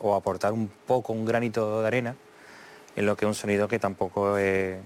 o 0.00 0.14
aportar 0.14 0.52
un 0.52 0.68
poco, 0.86 1.12
un 1.12 1.24
granito 1.24 1.80
de 1.80 1.86
arena 1.86 2.16
en 2.96 3.06
lo 3.06 3.16
que 3.16 3.24
es 3.24 3.28
un 3.28 3.34
sonido 3.34 3.68
que 3.68 3.78
tampoco 3.78 4.36
es 4.38 4.78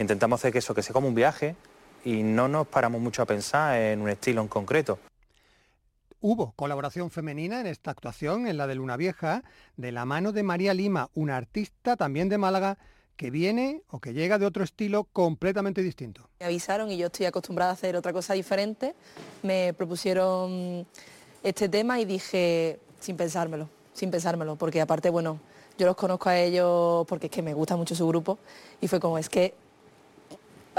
intentamos 0.00 0.40
hacer 0.40 0.52
que 0.52 0.58
eso, 0.58 0.74
que 0.74 0.82
sea 0.82 0.92
como 0.92 1.08
un 1.08 1.14
viaje 1.14 1.56
y 2.04 2.22
no 2.22 2.48
nos 2.48 2.66
paramos 2.66 3.00
mucho 3.00 3.22
a 3.22 3.26
pensar 3.26 3.76
en 3.76 4.00
un 4.00 4.08
estilo 4.08 4.40
en 4.40 4.48
concreto. 4.48 4.98
Hubo 6.22 6.52
colaboración 6.52 7.10
femenina 7.10 7.60
en 7.60 7.66
esta 7.66 7.90
actuación, 7.90 8.46
en 8.46 8.56
la 8.56 8.66
de 8.66 8.74
Luna 8.74 8.96
Vieja, 8.96 9.42
de 9.76 9.92
la 9.92 10.04
mano 10.04 10.32
de 10.32 10.42
María 10.42 10.74
Lima, 10.74 11.08
una 11.14 11.36
artista 11.36 11.96
también 11.96 12.28
de 12.28 12.38
Málaga 12.38 12.78
que 13.16 13.30
viene 13.30 13.82
o 13.88 14.00
que 14.00 14.12
llega 14.14 14.38
de 14.38 14.46
otro 14.46 14.64
estilo 14.64 15.04
completamente 15.04 15.82
distinto. 15.82 16.28
Me 16.40 16.46
avisaron 16.46 16.90
y 16.90 16.96
yo 16.96 17.06
estoy 17.06 17.26
acostumbrada 17.26 17.70
a 17.70 17.74
hacer 17.74 17.96
otra 17.96 18.12
cosa 18.12 18.34
diferente. 18.34 18.94
Me 19.42 19.74
propusieron 19.74 20.86
este 21.42 21.68
tema 21.68 22.00
y 22.00 22.06
dije, 22.06 22.80
sin 22.98 23.16
pensármelo, 23.16 23.68
sin 23.92 24.10
pensármelo, 24.10 24.56
porque 24.56 24.80
aparte, 24.80 25.10
bueno, 25.10 25.38
yo 25.78 25.86
los 25.86 25.96
conozco 25.96 26.28
a 26.28 26.38
ellos 26.38 27.06
porque 27.06 27.26
es 27.26 27.32
que 27.32 27.42
me 27.42 27.54
gusta 27.54 27.76
mucho 27.76 27.94
su 27.94 28.06
grupo 28.06 28.38
y 28.80 28.88
fue 28.88 29.00
como, 29.00 29.18
es 29.18 29.28
que 29.28 29.54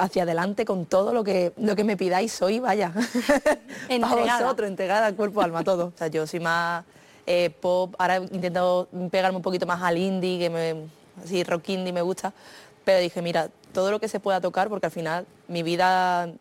hacia 0.01 0.23
adelante 0.23 0.65
con 0.65 0.85
todo 0.85 1.13
lo 1.13 1.23
que, 1.23 1.53
lo 1.57 1.75
que 1.75 1.83
me 1.83 1.95
pidáis 1.95 2.41
hoy, 2.41 2.59
vaya. 2.59 2.91
Entregada. 3.89 4.37
a 4.37 4.41
vosotros, 4.41 4.67
entregada 4.67 5.15
cuerpo, 5.15 5.41
alma, 5.41 5.63
todo. 5.63 5.91
O 5.93 5.97
sea, 5.97 6.07
yo 6.07 6.25
soy 6.25 6.39
más 6.39 6.83
eh, 7.27 7.51
pop, 7.61 7.93
ahora 7.99 8.17
intento 8.17 8.87
pegarme 9.11 9.37
un 9.37 9.43
poquito 9.43 9.67
más 9.67 9.81
al 9.83 9.97
indie, 9.97 10.39
que 10.39 10.49
me, 10.49 10.75
así 11.23 11.43
rock 11.43 11.69
indie 11.69 11.93
me 11.93 12.01
gusta, 12.01 12.33
pero 12.83 12.99
dije, 12.99 13.21
mira, 13.21 13.49
todo 13.73 13.91
lo 13.91 13.99
que 13.99 14.07
se 14.07 14.19
pueda 14.19 14.41
tocar, 14.41 14.69
porque 14.69 14.87
al 14.87 14.91
final 14.91 15.27
mi 15.47 15.61
vida 15.61 16.31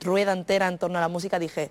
rueda 0.00 0.32
entera 0.32 0.66
en 0.66 0.78
torno 0.78 0.96
a 0.96 1.02
la 1.02 1.08
música, 1.08 1.38
dije, 1.38 1.70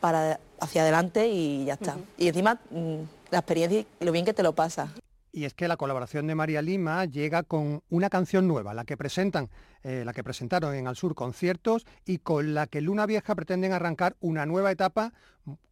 para 0.00 0.38
hacia 0.60 0.82
adelante 0.82 1.28
y 1.28 1.64
ya 1.64 1.74
está. 1.74 1.96
Y 2.18 2.28
encima 2.28 2.60
mm, 2.70 2.96
la 3.30 3.38
experiencia 3.38 3.86
y 3.98 4.04
lo 4.04 4.12
bien 4.12 4.26
que 4.26 4.34
te 4.34 4.42
lo 4.42 4.52
pasa. 4.52 4.92
Y 5.32 5.44
es 5.44 5.54
que 5.54 5.68
la 5.68 5.76
colaboración 5.76 6.26
de 6.26 6.34
María 6.34 6.60
Lima 6.60 7.04
llega 7.04 7.42
con 7.42 7.82
una 7.88 8.10
canción 8.10 8.48
nueva, 8.48 8.74
la 8.74 8.84
que 8.84 8.96
presentan, 8.96 9.48
eh, 9.82 10.02
la 10.04 10.12
que 10.12 10.24
presentaron 10.24 10.74
en 10.74 10.86
Al 10.86 10.96
Sur 10.96 11.14
conciertos 11.14 11.86
y 12.04 12.18
con 12.18 12.54
la 12.54 12.66
que 12.66 12.80
Luna 12.80 13.06
Vieja 13.06 13.34
pretenden 13.34 13.72
arrancar 13.72 14.16
una 14.20 14.46
nueva 14.46 14.70
etapa 14.70 15.12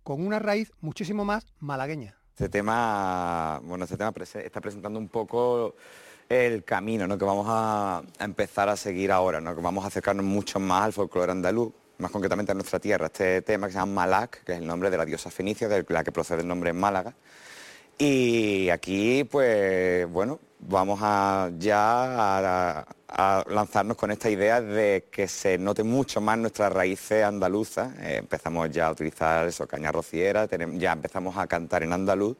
con 0.02 0.26
una 0.26 0.38
raíz 0.38 0.72
muchísimo 0.80 1.24
más 1.24 1.46
malagueña. 1.60 2.16
Este 2.34 2.48
tema, 2.48 3.60
bueno, 3.64 3.84
este 3.84 3.96
tema 3.96 4.12
está 4.22 4.60
presentando 4.60 4.98
un 4.98 5.08
poco 5.08 5.74
el 6.28 6.64
camino 6.64 7.06
¿no? 7.06 7.18
que 7.18 7.24
vamos 7.24 7.46
a, 7.48 8.02
empezar 8.20 8.68
a 8.68 8.76
seguir 8.76 9.10
ahora, 9.10 9.40
¿no? 9.40 9.54
que 9.54 9.60
vamos 9.60 9.84
a 9.84 9.88
acercarnos 9.88 10.24
mucho 10.24 10.60
más 10.60 10.84
al 10.84 10.92
folclore 10.92 11.32
andaluz, 11.32 11.72
más 11.98 12.10
concretamente 12.10 12.52
a 12.52 12.54
nuestra 12.54 12.78
tierra. 12.78 13.06
Este 13.06 13.42
tema 13.42 13.66
que 13.66 13.72
se 13.72 13.78
llama 13.78 14.06
Malak, 14.06 14.44
que 14.44 14.52
es 14.52 14.58
el 14.58 14.66
nombre 14.66 14.90
de 14.90 14.96
la 14.96 15.04
diosa 15.04 15.30
fenicia, 15.30 15.68
de 15.68 15.84
la 15.88 16.04
que 16.04 16.12
procede 16.12 16.42
el 16.42 16.48
nombre 16.48 16.70
en 16.70 16.78
Málaga 16.78 17.14
y 17.98 18.70
aquí, 18.70 19.24
pues 19.24 20.08
bueno, 20.08 20.38
vamos 20.60 21.00
a 21.02 21.50
ya 21.58 22.84
a, 23.08 23.44
lanzarnos 23.48 23.96
con 23.96 24.10
esta 24.10 24.28
idea 24.30 24.60
de 24.60 25.06
que 25.10 25.28
se 25.28 25.58
note 25.58 25.82
mucho 25.82 26.20
más 26.20 26.38
nuestras 26.38 26.72
raíces 26.72 27.24
andaluzas. 27.24 27.92
Eh, 28.00 28.16
empezamos 28.18 28.70
ya 28.70 28.88
a 28.88 28.92
utilizar 28.92 29.46
eso, 29.48 29.66
caña 29.66 29.90
rociera, 29.90 30.46
ya 30.46 30.92
empezamos 30.92 31.36
a 31.36 31.46
cantar 31.46 31.82
en 31.82 31.92
andaluz. 31.92 32.36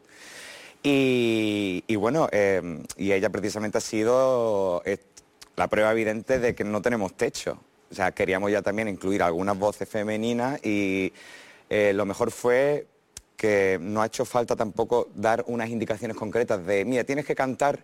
Y, 0.81 1.95
bueno, 1.95 2.29
eh, 2.31 2.83
y 2.97 3.11
ella 3.11 3.29
precisamente 3.29 3.79
ha 3.79 3.81
sido 3.81 4.81
la 5.55 5.67
prueba 5.67 5.91
evidente 5.91 6.39
de 6.39 6.55
que 6.55 6.63
no 6.63 6.81
tenemos 6.81 7.17
techo. 7.17 7.59
O 7.91 7.95
sea, 7.95 8.11
queríamos 8.11 8.51
ya 8.51 8.61
también 8.61 8.87
incluir 8.87 9.23
algunas 9.23 9.57
voces 9.57 9.89
femeninas 9.89 10.63
y 10.63 11.11
eh, 11.69 11.91
lo 11.93 12.05
mejor 12.05 12.31
fue 12.31 12.87
que 13.35 13.79
no 13.81 14.01
ha 14.01 14.05
hecho 14.05 14.25
falta 14.25 14.55
tampoco 14.55 15.09
dar 15.15 15.43
unas 15.47 15.69
indicaciones 15.69 16.15
concretas 16.15 16.65
de, 16.65 16.85
mira, 16.85 17.03
tienes 17.03 17.25
que 17.25 17.35
cantar 17.35 17.83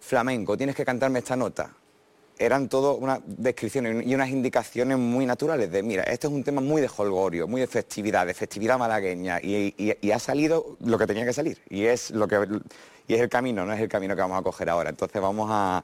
flamenco, 0.00 0.56
tienes 0.56 0.74
que 0.74 0.84
cantarme 0.84 1.20
esta 1.20 1.36
nota. 1.36 1.70
Eran 2.38 2.68
todo 2.68 2.96
unas 2.96 3.20
descripciones 3.24 4.06
y 4.06 4.14
unas 4.14 4.28
indicaciones 4.28 4.98
muy 4.98 5.24
naturales 5.24 5.72
de, 5.72 5.82
mira, 5.82 6.02
este 6.02 6.26
es 6.26 6.32
un 6.32 6.44
tema 6.44 6.60
muy 6.60 6.82
de 6.82 6.90
holgorio, 6.94 7.48
muy 7.48 7.62
de 7.62 7.66
festividad, 7.66 8.26
de 8.26 8.34
festividad 8.34 8.78
malagueña, 8.78 9.40
y, 9.42 10.10
ha 10.10 10.18
salido 10.18 10.76
lo 10.80 10.98
que 10.98 11.06
tenía 11.06 11.24
que 11.24 11.32
salir, 11.32 11.62
y 11.70 11.84
es, 11.84 12.10
lo 12.10 12.28
que, 12.28 12.46
y 13.08 13.14
es 13.14 13.20
el 13.20 13.30
camino, 13.30 13.64
no 13.64 13.72
es 13.72 13.80
el 13.80 13.88
camino 13.88 14.14
que 14.14 14.20
vamos 14.20 14.38
a 14.38 14.42
coger 14.42 14.68
ahora. 14.68 14.90
Entonces 14.90 15.20
vamos 15.20 15.48
a, 15.50 15.82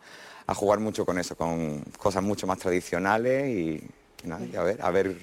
jugar 0.55 0.81
mucho 0.81 1.07
con 1.07 1.19
eso, 1.19 1.35
con 1.35 1.81
cosas 1.97 2.23
mucho 2.23 2.47
más 2.47 2.59
tradicionales 2.59 3.49
y, 3.49 3.83
a 4.31 4.63
ver, 4.63 4.83
a 4.83 4.91
ver 4.91 5.17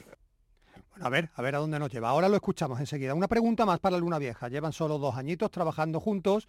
a 1.01 1.09
ver, 1.09 1.29
a 1.33 1.41
ver 1.41 1.55
a 1.55 1.59
dónde 1.59 1.79
nos 1.79 1.91
lleva. 1.91 2.09
Ahora 2.09 2.27
lo 2.27 2.35
escuchamos 2.35 2.79
enseguida. 2.79 3.13
Una 3.13 3.27
pregunta 3.27 3.65
más 3.65 3.79
para 3.79 3.97
Luna 3.97 4.19
Vieja. 4.19 4.49
Llevan 4.49 4.73
solo 4.73 4.97
dos 4.97 5.15
añitos 5.15 5.49
trabajando 5.49 5.99
juntos. 5.99 6.47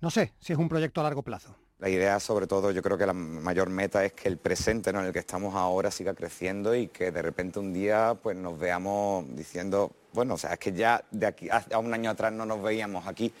No 0.00 0.10
sé 0.10 0.34
si 0.40 0.52
es 0.52 0.58
un 0.58 0.68
proyecto 0.68 1.00
a 1.00 1.04
largo 1.04 1.22
plazo. 1.22 1.56
La 1.80 1.88
idea, 1.88 2.18
sobre 2.18 2.48
todo, 2.48 2.72
yo 2.72 2.82
creo 2.82 2.98
que 2.98 3.06
la 3.06 3.12
mayor 3.12 3.70
meta 3.70 4.04
es 4.04 4.12
que 4.12 4.28
el 4.28 4.36
presente 4.36 4.90
en 4.90 4.96
el 4.96 5.12
que 5.12 5.20
estamos 5.20 5.54
ahora 5.54 5.92
siga 5.92 6.12
creciendo 6.12 6.74
y 6.74 6.88
que 6.88 7.12
de 7.12 7.22
repente 7.22 7.60
un 7.60 7.72
día 7.72 8.16
pues 8.20 8.36
nos 8.36 8.58
veamos 8.58 9.24
diciendo, 9.36 9.92
bueno, 10.12 10.34
o 10.34 10.38
sea, 10.38 10.54
es 10.54 10.58
que 10.58 10.72
ya 10.72 11.04
de 11.12 11.26
aquí 11.26 11.48
a 11.48 11.78
un 11.78 11.94
año 11.94 12.10
atrás 12.10 12.32
no 12.32 12.44
nos 12.44 12.60
veíamos 12.60 13.06
aquí. 13.06 13.32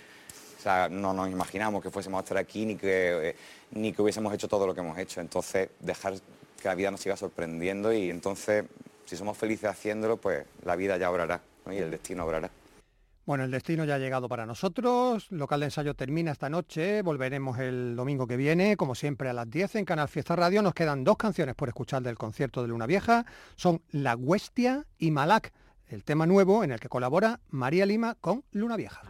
O 0.56 0.62
sea, 0.62 0.88
no 0.88 1.12
nos 1.12 1.28
imaginamos 1.28 1.82
que 1.82 1.90
fuésemos 1.90 2.18
a 2.18 2.22
estar 2.22 2.38
aquí 2.38 2.64
ni 2.64 2.76
que, 2.76 3.30
eh, 3.30 3.36
ni 3.72 3.92
que 3.92 4.02
hubiésemos 4.02 4.32
hecho 4.32 4.46
todo 4.46 4.68
lo 4.68 4.74
que 4.74 4.80
hemos 4.80 4.98
hecho. 4.98 5.20
Entonces, 5.20 5.70
dejar 5.80 6.14
que 6.14 6.68
la 6.68 6.76
vida 6.76 6.92
nos 6.92 7.00
siga 7.00 7.16
sorprendiendo 7.16 7.92
y 7.92 8.10
entonces 8.10 8.64
si 9.04 9.16
somos 9.16 9.36
felices 9.36 9.68
haciéndolo, 9.68 10.16
pues 10.16 10.44
la 10.64 10.76
vida 10.76 10.96
ya 10.96 11.10
obrará 11.10 11.40
y 11.70 11.76
el 11.76 11.90
destino 11.90 12.24
obrará. 12.24 12.50
Bueno, 13.28 13.44
el 13.44 13.50
destino 13.50 13.84
ya 13.84 13.96
ha 13.96 13.98
llegado 13.98 14.26
para 14.26 14.46
nosotros. 14.46 15.30
Local 15.30 15.60
de 15.60 15.66
ensayo 15.66 15.92
termina 15.92 16.32
esta 16.32 16.48
noche. 16.48 17.02
Volveremos 17.02 17.58
el 17.58 17.94
domingo 17.94 18.26
que 18.26 18.38
viene, 18.38 18.78
como 18.78 18.94
siempre, 18.94 19.28
a 19.28 19.34
las 19.34 19.50
10 19.50 19.74
en 19.74 19.84
Canal 19.84 20.08
Fiesta 20.08 20.34
Radio. 20.34 20.62
Nos 20.62 20.72
quedan 20.72 21.04
dos 21.04 21.18
canciones 21.18 21.54
por 21.54 21.68
escuchar 21.68 22.00
del 22.00 22.16
concierto 22.16 22.62
de 22.62 22.68
Luna 22.68 22.86
Vieja. 22.86 23.26
Son 23.54 23.82
La 23.90 24.16
Huestia 24.16 24.86
y 24.96 25.10
Malac, 25.10 25.52
el 25.88 26.04
tema 26.04 26.24
nuevo 26.24 26.64
en 26.64 26.72
el 26.72 26.80
que 26.80 26.88
colabora 26.88 27.40
María 27.50 27.84
Lima 27.84 28.14
con 28.18 28.44
Luna 28.52 28.76
Vieja. 28.76 29.02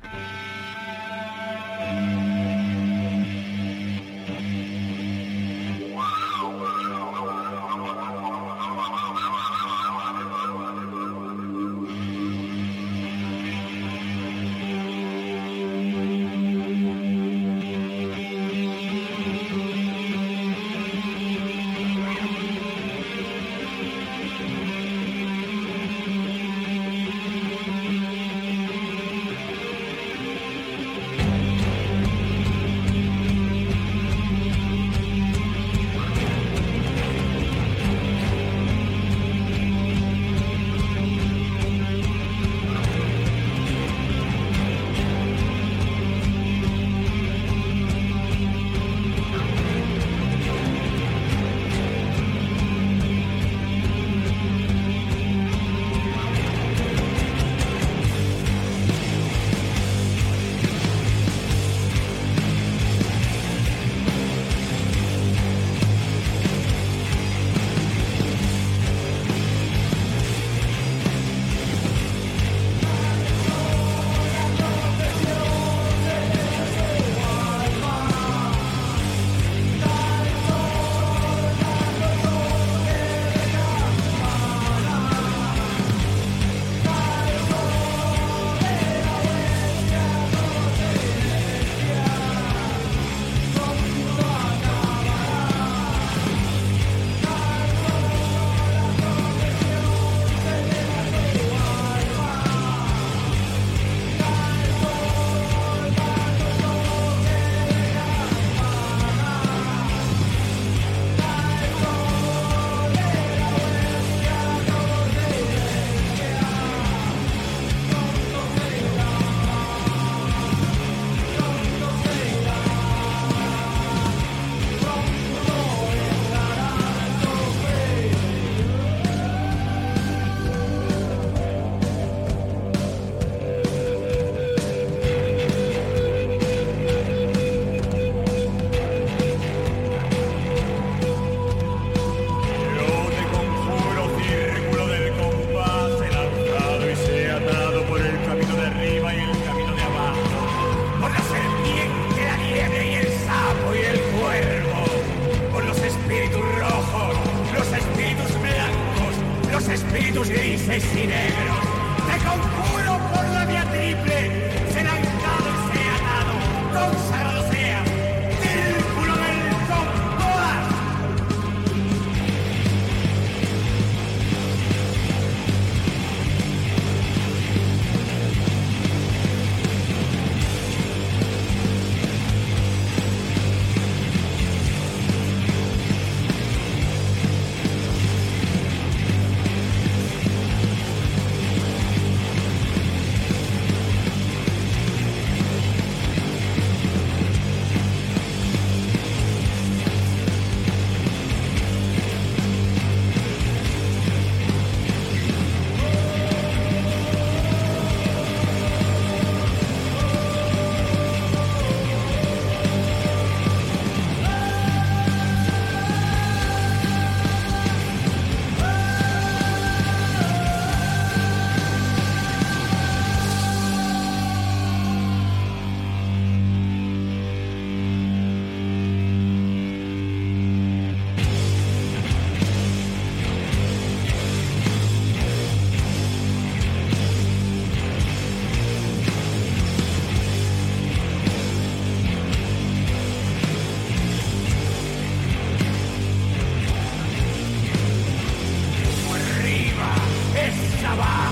Es 250.91 251.28